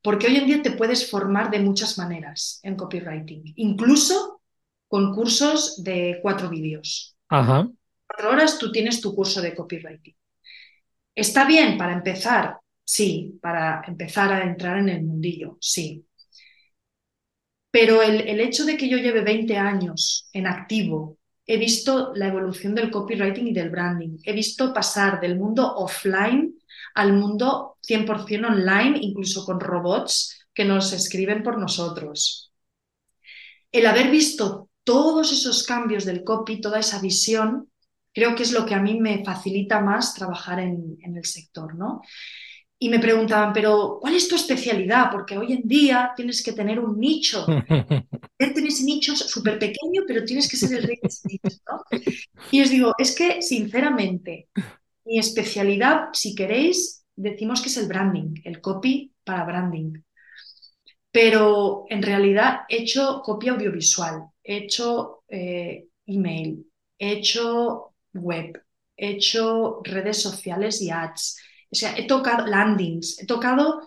Porque 0.02 0.26
hoy 0.26 0.36
en 0.36 0.46
día 0.46 0.60
te 0.60 0.72
puedes 0.72 1.08
formar 1.08 1.52
de 1.52 1.60
muchas 1.60 1.96
maneras 1.98 2.58
en 2.64 2.74
copywriting, 2.74 3.52
incluso 3.54 4.42
con 4.88 5.14
cursos 5.14 5.84
de 5.84 6.18
cuatro 6.20 6.50
vídeos. 6.50 7.16
Ajá. 7.28 7.70
Cuatro 8.08 8.30
horas 8.30 8.58
tú 8.58 8.72
tienes 8.72 9.00
tu 9.00 9.14
curso 9.14 9.40
de 9.40 9.54
copywriting. 9.54 10.16
¿Está 11.14 11.46
bien 11.46 11.78
para 11.78 11.92
empezar? 11.92 12.58
Sí, 12.84 13.38
para 13.40 13.84
empezar 13.86 14.32
a 14.32 14.42
entrar 14.42 14.78
en 14.78 14.88
el 14.88 15.04
mundillo, 15.04 15.56
sí. 15.60 16.04
Pero 17.70 18.02
el, 18.02 18.22
el 18.22 18.40
hecho 18.40 18.64
de 18.64 18.76
que 18.76 18.88
yo 18.88 18.98
lleve 18.98 19.20
20 19.22 19.56
años 19.56 20.28
en 20.32 20.48
activo, 20.48 21.18
he 21.46 21.56
visto 21.56 22.12
la 22.16 22.26
evolución 22.26 22.74
del 22.74 22.90
copywriting 22.90 23.46
y 23.46 23.52
del 23.52 23.70
branding, 23.70 24.18
he 24.24 24.32
visto 24.32 24.74
pasar 24.74 25.20
del 25.20 25.38
mundo 25.38 25.72
offline 25.76 26.52
al 26.94 27.12
mundo 27.12 27.78
100% 27.86 28.46
online, 28.46 28.98
incluso 29.00 29.44
con 29.44 29.60
robots 29.60 30.46
que 30.54 30.64
nos 30.64 30.92
escriben 30.92 31.42
por 31.42 31.58
nosotros. 31.58 32.52
El 33.70 33.86
haber 33.86 34.10
visto 34.10 34.68
todos 34.84 35.32
esos 35.32 35.64
cambios 35.64 36.04
del 36.04 36.24
copy, 36.24 36.60
toda 36.60 36.80
esa 36.80 37.00
visión, 37.00 37.70
creo 38.12 38.34
que 38.34 38.42
es 38.42 38.52
lo 38.52 38.66
que 38.66 38.74
a 38.74 38.82
mí 38.82 39.00
me 39.00 39.24
facilita 39.24 39.80
más 39.80 40.14
trabajar 40.14 40.60
en, 40.60 40.98
el 41.02 41.24
sector, 41.24 41.74
¿no? 41.74 42.02
Y 42.78 42.88
me 42.88 42.98
preguntaban, 42.98 43.52
pero 43.52 43.98
¿cuál 44.00 44.14
es 44.14 44.26
tu 44.26 44.34
especialidad? 44.34 45.10
Porque 45.10 45.38
hoy 45.38 45.52
en 45.52 45.62
día 45.68 46.12
tienes 46.16 46.42
que 46.42 46.52
tener 46.52 46.80
un 46.80 46.98
nicho. 46.98 47.46
Tienes 48.38 48.82
nichos 48.82 49.20
súper 49.20 49.56
pequeño, 49.56 50.02
pero 50.04 50.24
tienes 50.24 50.48
que 50.50 50.56
ser 50.56 50.72
el 50.76 50.82
rey 50.82 50.98
de 51.00 51.08
ese 51.08 51.28
nicho, 51.28 51.58
¿no? 51.68 52.00
Y 52.50 52.60
os 52.60 52.70
digo, 52.70 52.92
es 52.98 53.14
que 53.14 53.40
sinceramente, 53.40 54.48
mi 55.04 55.18
especialidad, 55.18 56.08
si 56.12 56.34
queréis, 56.34 57.04
decimos 57.16 57.60
que 57.60 57.68
es 57.68 57.76
el 57.76 57.88
branding, 57.88 58.34
el 58.44 58.60
copy 58.60 59.12
para 59.24 59.44
branding. 59.44 60.02
Pero 61.10 61.84
en 61.88 62.02
realidad 62.02 62.60
he 62.68 62.82
hecho 62.82 63.20
copia 63.22 63.52
audiovisual, 63.52 64.24
he 64.42 64.56
hecho 64.58 65.24
eh, 65.28 65.86
email, 66.06 66.66
he 66.98 67.12
hecho 67.12 67.94
web, 68.14 68.62
he 68.96 69.10
hecho 69.10 69.80
redes 69.84 70.22
sociales 70.22 70.80
y 70.80 70.90
ads, 70.90 71.38
o 71.70 71.74
sea, 71.74 71.96
he 71.96 72.06
tocado 72.06 72.46
landings, 72.46 73.18
he 73.20 73.26
tocado 73.26 73.86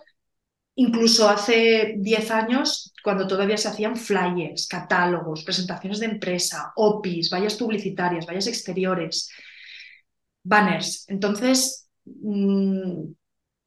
incluso 0.76 1.28
hace 1.28 1.94
10 1.98 2.30
años, 2.30 2.92
cuando 3.02 3.26
todavía 3.26 3.56
se 3.56 3.68
hacían 3.68 3.96
flyers, 3.96 4.66
catálogos, 4.68 5.42
presentaciones 5.44 6.00
de 6.00 6.06
empresa, 6.06 6.72
OPIs, 6.76 7.30
vallas 7.30 7.54
publicitarias, 7.54 8.26
vallas 8.26 8.46
exteriores, 8.46 9.30
banners. 10.46 11.04
Entonces, 11.08 11.88
mm, 12.04 13.02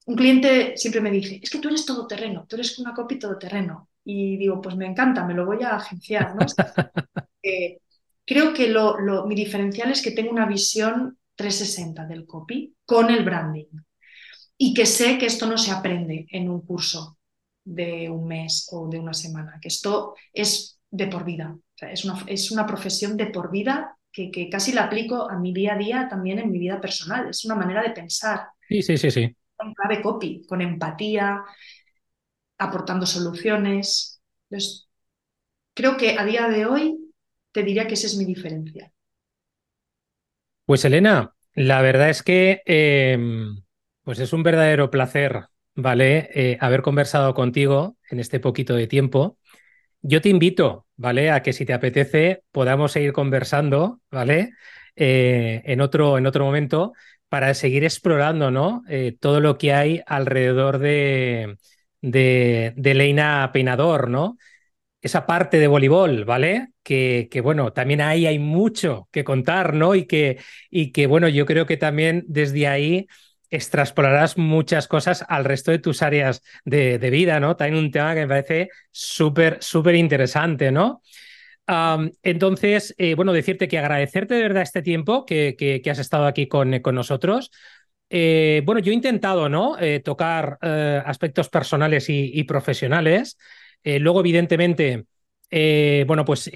un 0.05 0.15
cliente 0.15 0.75
siempre 0.75 1.01
me 1.01 1.11
dice, 1.11 1.39
es 1.41 1.49
que 1.49 1.59
tú 1.59 1.67
eres 1.67 1.85
todoterreno, 1.85 2.45
tú 2.47 2.55
eres 2.55 2.77
una 2.79 2.93
copy 2.93 3.19
todoterreno. 3.19 3.89
Y 4.03 4.37
digo, 4.37 4.61
pues 4.61 4.75
me 4.75 4.87
encanta, 4.87 5.25
me 5.25 5.33
lo 5.35 5.45
voy 5.45 5.63
a 5.63 5.75
agenciar. 5.75 6.35
¿no? 6.35 6.45
Creo 8.25 8.53
que 8.53 8.67
lo, 8.67 9.25
mi 9.25 9.35
diferencial 9.35 9.91
es 9.91 10.01
que 10.01 10.11
tengo 10.11 10.31
una 10.31 10.45
visión 10.45 11.17
360 11.35 12.05
del 12.05 12.25
copy 12.25 12.75
con 12.85 13.09
el 13.09 13.23
branding 13.23 13.65
y 14.57 14.73
que 14.73 14.85
sé 14.85 15.17
que 15.17 15.25
esto 15.25 15.47
no 15.47 15.57
se 15.57 15.71
aprende 15.71 16.27
en 16.29 16.49
un 16.49 16.61
curso 16.61 17.17
de 17.63 18.09
un 18.09 18.27
mes 18.27 18.67
o 18.71 18.87
de 18.87 18.99
una 18.99 19.13
semana, 19.13 19.57
que 19.61 19.69
esto 19.69 20.15
es 20.33 20.79
de 20.91 21.07
por 21.07 21.23
vida, 21.23 21.57
es, 21.81 22.05
una, 22.05 22.23
es, 22.27 22.51
una, 22.51 22.65
profesión 22.65 23.15
de 23.15 23.27
por 23.27 23.51
vida 23.51 23.97
que, 24.11 24.31
que, 24.31 24.49
casi 24.49 24.71
la 24.73 24.83
aplico 24.85 25.29
a 25.29 25.37
mi 25.37 25.53
día 25.53 25.73
a 25.73 25.77
día 25.77 26.07
también 26.09 26.39
en 26.39 26.51
mi 26.51 26.59
vida 26.59 26.81
personal, 26.81 27.29
es 27.29 27.45
una 27.45 27.55
manera 27.55 27.81
de 27.81 27.91
pensar. 27.91 28.47
Sí, 28.67 28.81
sí, 28.81 28.97
sí, 28.97 29.11
sí. 29.11 29.35
Con 29.55 29.73
clave 29.73 30.01
copy, 30.01 30.45
con 30.47 30.61
empatía, 30.61 31.43
aportando 32.57 33.05
soluciones. 33.05 34.21
Entonces, 34.49 34.89
creo 35.73 35.97
que 35.97 36.17
a 36.17 36.25
día 36.25 36.47
de 36.47 36.65
hoy 36.65 37.13
te 37.51 37.63
diría 37.63 37.87
que 37.87 37.95
esa 37.95 38.07
es 38.07 38.17
mi 38.17 38.25
diferencia. 38.25 38.91
Pues 40.65 40.85
Elena, 40.85 41.33
la 41.55 41.81
verdad 41.81 42.09
es 42.09 42.21
que 42.21 42.61
em, 42.65 43.63
pues 44.03 44.19
es 44.19 44.33
un 44.33 44.43
verdadero 44.43 44.91
placer, 44.91 45.47
¿vale? 45.73 46.29
Eh, 46.33 46.57
haber 46.61 46.81
conversado 46.83 47.33
contigo 47.33 47.97
en 48.09 48.19
este 48.19 48.39
poquito 48.39 48.75
de 48.75 48.87
tiempo. 48.87 49.37
Yo 50.01 50.21
te 50.21 50.29
invito, 50.29 50.87
¿vale? 50.95 51.31
A 51.31 51.43
que 51.43 51.53
si 51.53 51.65
te 51.65 51.73
apetece 51.73 52.43
podamos 52.51 52.91
seguir 52.93 53.11
conversando, 53.13 54.01
¿vale? 54.11 54.51
Eh, 54.95 55.61
en, 55.65 55.81
otro, 55.81 56.17
en 56.17 56.25
otro 56.27 56.45
momento 56.45 56.93
para 57.27 57.53
seguir 57.53 57.83
explorando, 57.83 58.49
¿no? 58.51 58.83
Eh, 58.89 59.15
todo 59.19 59.39
lo 59.41 59.57
que 59.57 59.73
hay 59.73 60.01
alrededor 60.07 60.79
de, 60.79 61.57
de, 62.01 62.73
de 62.77 62.93
Leina 62.93 63.49
Peinador, 63.53 64.09
¿no? 64.09 64.37
esa 65.01 65.25
parte 65.25 65.59
de 65.59 65.67
voleibol, 65.67 66.25
¿vale? 66.25 66.69
Que, 66.83 67.27
que, 67.31 67.41
bueno, 67.41 67.71
también 67.73 68.01
ahí 68.01 68.25
hay 68.25 68.39
mucho 68.39 69.07
que 69.11 69.23
contar, 69.23 69.73
¿no? 69.73 69.95
Y 69.95 70.05
que, 70.05 70.39
y 70.69 70.91
que, 70.91 71.07
bueno, 71.07 71.29
yo 71.29 71.45
creo 71.45 71.65
que 71.65 71.77
también 71.77 72.23
desde 72.27 72.67
ahí 72.67 73.07
extraspolarás 73.49 74.37
muchas 74.37 74.87
cosas 74.87 75.25
al 75.27 75.45
resto 75.45 75.71
de 75.71 75.79
tus 75.79 76.01
áreas 76.01 76.41
de, 76.65 76.97
vida, 77.09 77.39
¿no? 77.39 77.55
También 77.55 77.83
un 77.83 77.91
tema 77.91 78.13
que 78.13 78.21
me 78.21 78.27
parece 78.27 78.69
súper, 78.91 79.57
súper 79.61 79.95
interesante, 79.95 80.71
¿no? 80.71 81.01
entonces, 82.23 82.95
eh, 82.97 83.13
bueno, 83.13 83.31
decirte 83.31 83.67
que 83.67 83.77
agradecerte 83.77 84.33
de 84.33 84.41
verdad 84.41 84.63
este 84.63 84.81
tiempo 84.81 85.23
que, 85.23 85.55
que, 85.55 85.91
has 85.91 85.99
estado 85.99 86.25
aquí 86.25 86.47
con, 86.47 86.79
con 86.79 86.95
nosotros. 86.95 87.51
Eh, 88.09 88.63
bueno, 88.65 88.81
yo 88.81 88.91
he 88.91 88.95
intentado, 88.95 89.49
¿no? 89.49 89.77
Eh, 89.79 89.99
tocar 89.99 90.57
aspectos 90.61 91.47
personales 91.49 92.09
y, 92.09 92.31
y 92.33 92.43
profesionales. 92.45 93.37
Luego, 93.83 94.21
evidentemente, 94.21 95.05
bueno, 96.07 96.25
pues 96.25 96.49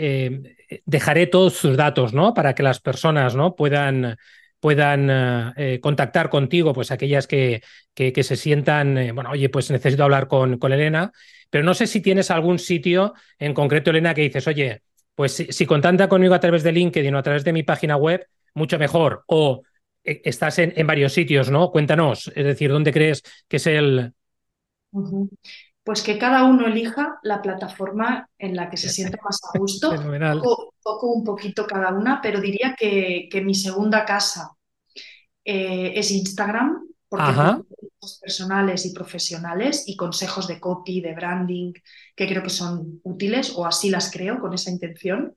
dejaré 0.86 1.28
todos 1.28 1.54
sus 1.54 1.78
datos, 1.78 2.12
¿no? 2.12 2.34
Para 2.34 2.56
que 2.56 2.64
las 2.64 2.80
personas, 2.80 3.36
¿no? 3.36 3.56
Puedan, 3.56 4.18
puedan 4.63 5.54
contactar 5.82 6.30
contigo, 6.30 6.71
pues 6.73 6.89
aquellas 6.89 7.28
que, 7.28 7.62
que, 7.93 8.23
se 8.23 8.38
sientan, 8.38 9.12
bueno, 9.13 9.32
oye, 9.32 9.49
pues 9.49 9.69
necesito 9.69 10.06
hablar 10.06 10.30
con, 10.30 10.58
con 10.58 10.71
Elena, 10.71 11.12
pero 11.49 11.65
no 11.65 11.73
sé 11.73 11.86
si 11.86 11.99
tienes 11.99 12.32
algún 12.32 12.60
sitio 12.60 13.13
en 13.39 13.54
concreto, 13.54 13.89
Elena, 13.89 14.13
que 14.13 14.21
dices, 14.21 14.47
oye, 14.47 14.82
pues 15.15 15.34
si, 15.34 15.52
si 15.52 15.65
contacta 15.65 16.08
conmigo 16.08 16.34
a 16.34 16.39
través 16.39 16.63
de 16.63 16.71
LinkedIn 16.71 17.13
o 17.13 17.17
a 17.17 17.23
través 17.23 17.43
de 17.43 17.52
mi 17.52 17.63
página 17.63 17.97
web, 17.97 18.26
mucho 18.54 18.80
mejor. 18.80 19.26
O 19.28 19.63
estás 20.02 20.60
en, 20.60 20.71
en 20.78 20.88
varios 20.88 21.12
sitios, 21.12 21.52
¿no? 21.52 21.69
Cuéntanos, 21.69 22.32
es 22.34 22.45
decir, 22.45 22.71
¿dónde 22.71 22.93
crees 22.93 23.21
que 23.49 23.58
es 23.58 23.67
el, 23.67 24.13
pues 25.84 26.02
que 26.02 26.17
cada 26.17 26.46
uno 26.46 26.65
elija 26.65 27.19
la 27.24 27.41
plataforma 27.41 28.30
en 28.38 28.56
la 28.56 28.69
que 28.69 28.78
se 28.78 28.89
sienta 28.89 29.17
más 29.24 29.39
a 29.43 29.58
gusto. 29.58 29.91
Fenomenal. 29.91 30.41
Toco, 30.41 31.08
un 31.08 31.24
poquito 31.24 31.67
cada 31.67 31.91
una, 31.93 32.22
pero 32.22 32.39
diría 32.39 32.76
que, 32.78 33.30
mi 33.43 33.54
segunda 33.54 34.06
casa 34.06 34.52
eh, 35.43 35.91
es 35.96 36.12
Instagram, 36.12 36.88
porque 37.10 37.34
tengo 37.34 37.65
personales 38.22 38.86
y 38.86 38.93
profesionales 38.93 39.84
y 39.88 39.96
consejos 39.96 40.48
de 40.48 40.60
copy, 40.60 41.02
de 41.02 41.13
branding, 41.13 41.74
que 42.15 42.28
creo 42.28 42.43
que 42.43 42.50
son 42.50 43.02
útiles, 43.04 43.54
o 43.56 43.65
así 43.65 43.89
las 43.89 44.10
creo 44.10 44.39
con 44.39 44.54
esa 44.54 44.72
intención. 44.72 45.36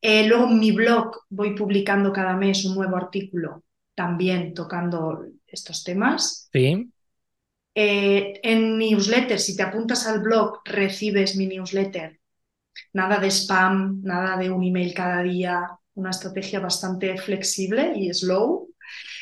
Eh, 0.00 0.26
luego 0.26 0.48
en 0.48 0.58
mi 0.58 0.72
blog 0.72 1.22
voy 1.28 1.54
publicando 1.54 2.12
cada 2.12 2.36
mes 2.36 2.64
un 2.64 2.74
nuevo 2.74 2.96
artículo 2.96 3.62
también 3.94 4.54
tocando 4.54 5.24
estos 5.46 5.84
temas. 5.84 6.48
Sí. 6.52 6.90
Eh, 7.74 8.40
en 8.42 8.78
newsletter, 8.78 9.38
si 9.40 9.56
te 9.56 9.62
apuntas 9.62 10.06
al 10.06 10.20
blog, 10.20 10.60
recibes 10.64 11.36
mi 11.36 11.46
newsletter. 11.46 12.20
Nada 12.94 13.18
de 13.18 13.30
spam, 13.30 14.02
nada 14.02 14.36
de 14.36 14.50
un 14.50 14.64
email 14.64 14.94
cada 14.94 15.22
día, 15.22 15.68
una 15.94 16.10
estrategia 16.10 16.60
bastante 16.60 17.16
flexible 17.18 17.92
y 17.96 18.12
slow. 18.12 18.68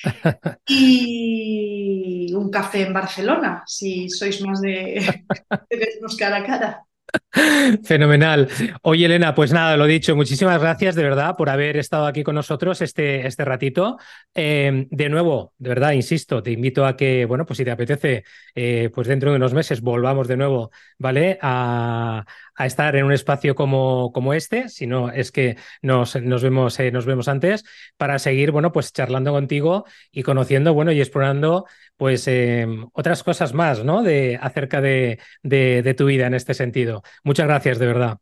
y 0.66 2.32
un 2.34 2.50
café 2.50 2.82
en 2.82 2.92
Barcelona, 2.92 3.62
si 3.66 4.08
sois 4.08 4.40
más 4.42 4.60
de, 4.60 5.24
de 5.70 5.76
vernos 5.76 6.16
cara 6.16 6.38
a 6.38 6.44
cara. 6.44 6.86
Fenomenal. 7.84 8.48
Oye, 8.82 9.06
Elena, 9.06 9.34
pues 9.34 9.52
nada, 9.52 9.76
lo 9.76 9.86
dicho, 9.86 10.16
muchísimas 10.16 10.60
gracias 10.60 10.94
de 10.94 11.02
verdad 11.02 11.36
por 11.36 11.48
haber 11.48 11.76
estado 11.76 12.06
aquí 12.06 12.22
con 12.22 12.34
nosotros 12.34 12.80
este, 12.82 13.26
este 13.26 13.44
ratito. 13.44 13.98
Em, 14.34 14.88
de 14.90 15.08
nuevo, 15.08 15.54
de 15.58 15.68
verdad, 15.68 15.92
insisto, 15.92 16.42
te 16.42 16.50
invito 16.50 16.86
a 16.86 16.96
que, 16.96 17.24
bueno, 17.26 17.46
pues 17.46 17.58
si 17.58 17.64
te 17.64 17.70
apetece, 17.70 18.24
eh, 18.54 18.90
pues 18.94 19.06
dentro 19.08 19.30
de 19.30 19.36
unos 19.36 19.54
meses 19.54 19.80
volvamos 19.80 20.28
de 20.28 20.36
nuevo, 20.36 20.70
¿vale? 20.98 21.38
A, 21.42 22.24
estar 22.58 22.94
en 22.94 23.06
un 23.06 23.12
espacio 23.12 23.54
como, 23.54 24.12
como 24.12 24.34
este, 24.34 24.68
si 24.68 24.86
no 24.86 25.10
es 25.10 25.32
que 25.32 25.56
nos, 25.80 26.16
nos, 26.16 26.42
vemos, 26.42 26.78
eh, 26.78 26.90
nos 26.90 27.06
vemos 27.06 27.26
antes, 27.26 27.64
para 27.96 28.18
seguir, 28.18 28.50
bueno, 28.50 28.70
pues 28.70 28.92
charlando 28.92 29.32
contigo 29.32 29.86
y 30.12 30.22
conociendo, 30.22 30.74
bueno, 30.74 30.92
y 30.92 31.00
explorando, 31.00 31.64
pues, 31.96 32.28
em, 32.28 32.86
otras 32.92 33.22
cosas 33.22 33.54
más, 33.54 33.82
¿no? 33.84 34.02
De, 34.02 34.38
acerca 34.40 34.80
de, 34.82 35.18
de, 35.42 35.94
tu 35.94 36.06
vida 36.06 36.26
en 36.26 36.34
este 36.34 36.54
sentido. 36.54 36.99
Muchas 37.24 37.46
gracias, 37.46 37.78
de 37.78 37.86
verdad. 37.86 38.18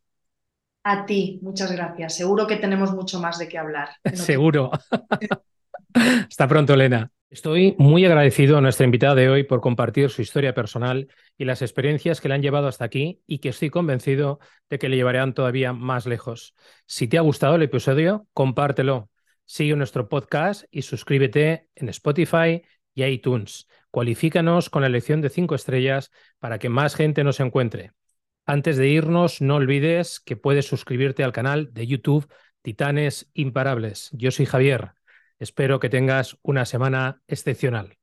A 0.84 1.04
ti, 1.06 1.38
muchas 1.42 1.72
gracias. 1.72 2.16
Seguro 2.16 2.46
que 2.46 2.56
tenemos 2.56 2.94
mucho 2.94 3.20
más 3.20 3.38
de 3.38 3.48
qué 3.48 3.58
hablar. 3.58 3.90
Seguro. 4.14 4.70
Hasta 5.94 6.48
pronto, 6.48 6.74
Elena. 6.74 7.10
Estoy 7.30 7.74
muy 7.78 8.06
agradecido 8.06 8.56
a 8.56 8.62
nuestra 8.62 8.86
invitada 8.86 9.14
de 9.14 9.28
hoy 9.28 9.44
por 9.44 9.60
compartir 9.60 10.08
su 10.08 10.22
historia 10.22 10.54
personal 10.54 11.08
y 11.36 11.44
las 11.44 11.60
experiencias 11.60 12.22
que 12.22 12.28
le 12.28 12.34
han 12.34 12.42
llevado 12.42 12.68
hasta 12.68 12.86
aquí 12.86 13.20
y 13.26 13.40
que 13.40 13.50
estoy 13.50 13.68
convencido 13.68 14.38
de 14.70 14.78
que 14.78 14.88
le 14.88 14.96
llevarán 14.96 15.34
todavía 15.34 15.74
más 15.74 16.06
lejos. 16.06 16.54
Si 16.86 17.06
te 17.06 17.18
ha 17.18 17.22
gustado 17.22 17.56
el 17.56 17.62
episodio, 17.62 18.26
compártelo. 18.32 19.10
Sigue 19.44 19.76
nuestro 19.76 20.08
podcast 20.08 20.64
y 20.70 20.82
suscríbete 20.82 21.68
en 21.74 21.90
Spotify, 21.90 22.62
y 22.98 23.04
iTunes. 23.04 23.68
Cualifícanos 23.90 24.70
con 24.70 24.82
la 24.82 24.88
elección 24.88 25.20
de 25.20 25.30
cinco 25.30 25.54
estrellas 25.54 26.10
para 26.40 26.58
que 26.58 26.68
más 26.68 26.96
gente 26.96 27.22
nos 27.22 27.38
encuentre. 27.38 27.92
Antes 28.50 28.78
de 28.78 28.88
irnos, 28.88 29.42
no 29.42 29.56
olvides 29.56 30.20
que 30.20 30.34
puedes 30.34 30.64
suscribirte 30.66 31.22
al 31.22 31.34
canal 31.34 31.68
de 31.74 31.86
YouTube 31.86 32.32
Titanes 32.62 33.30
Imparables. 33.34 34.08
Yo 34.12 34.30
soy 34.30 34.46
Javier. 34.46 34.92
Espero 35.38 35.80
que 35.80 35.90
tengas 35.90 36.38
una 36.40 36.64
semana 36.64 37.20
excepcional. 37.26 37.97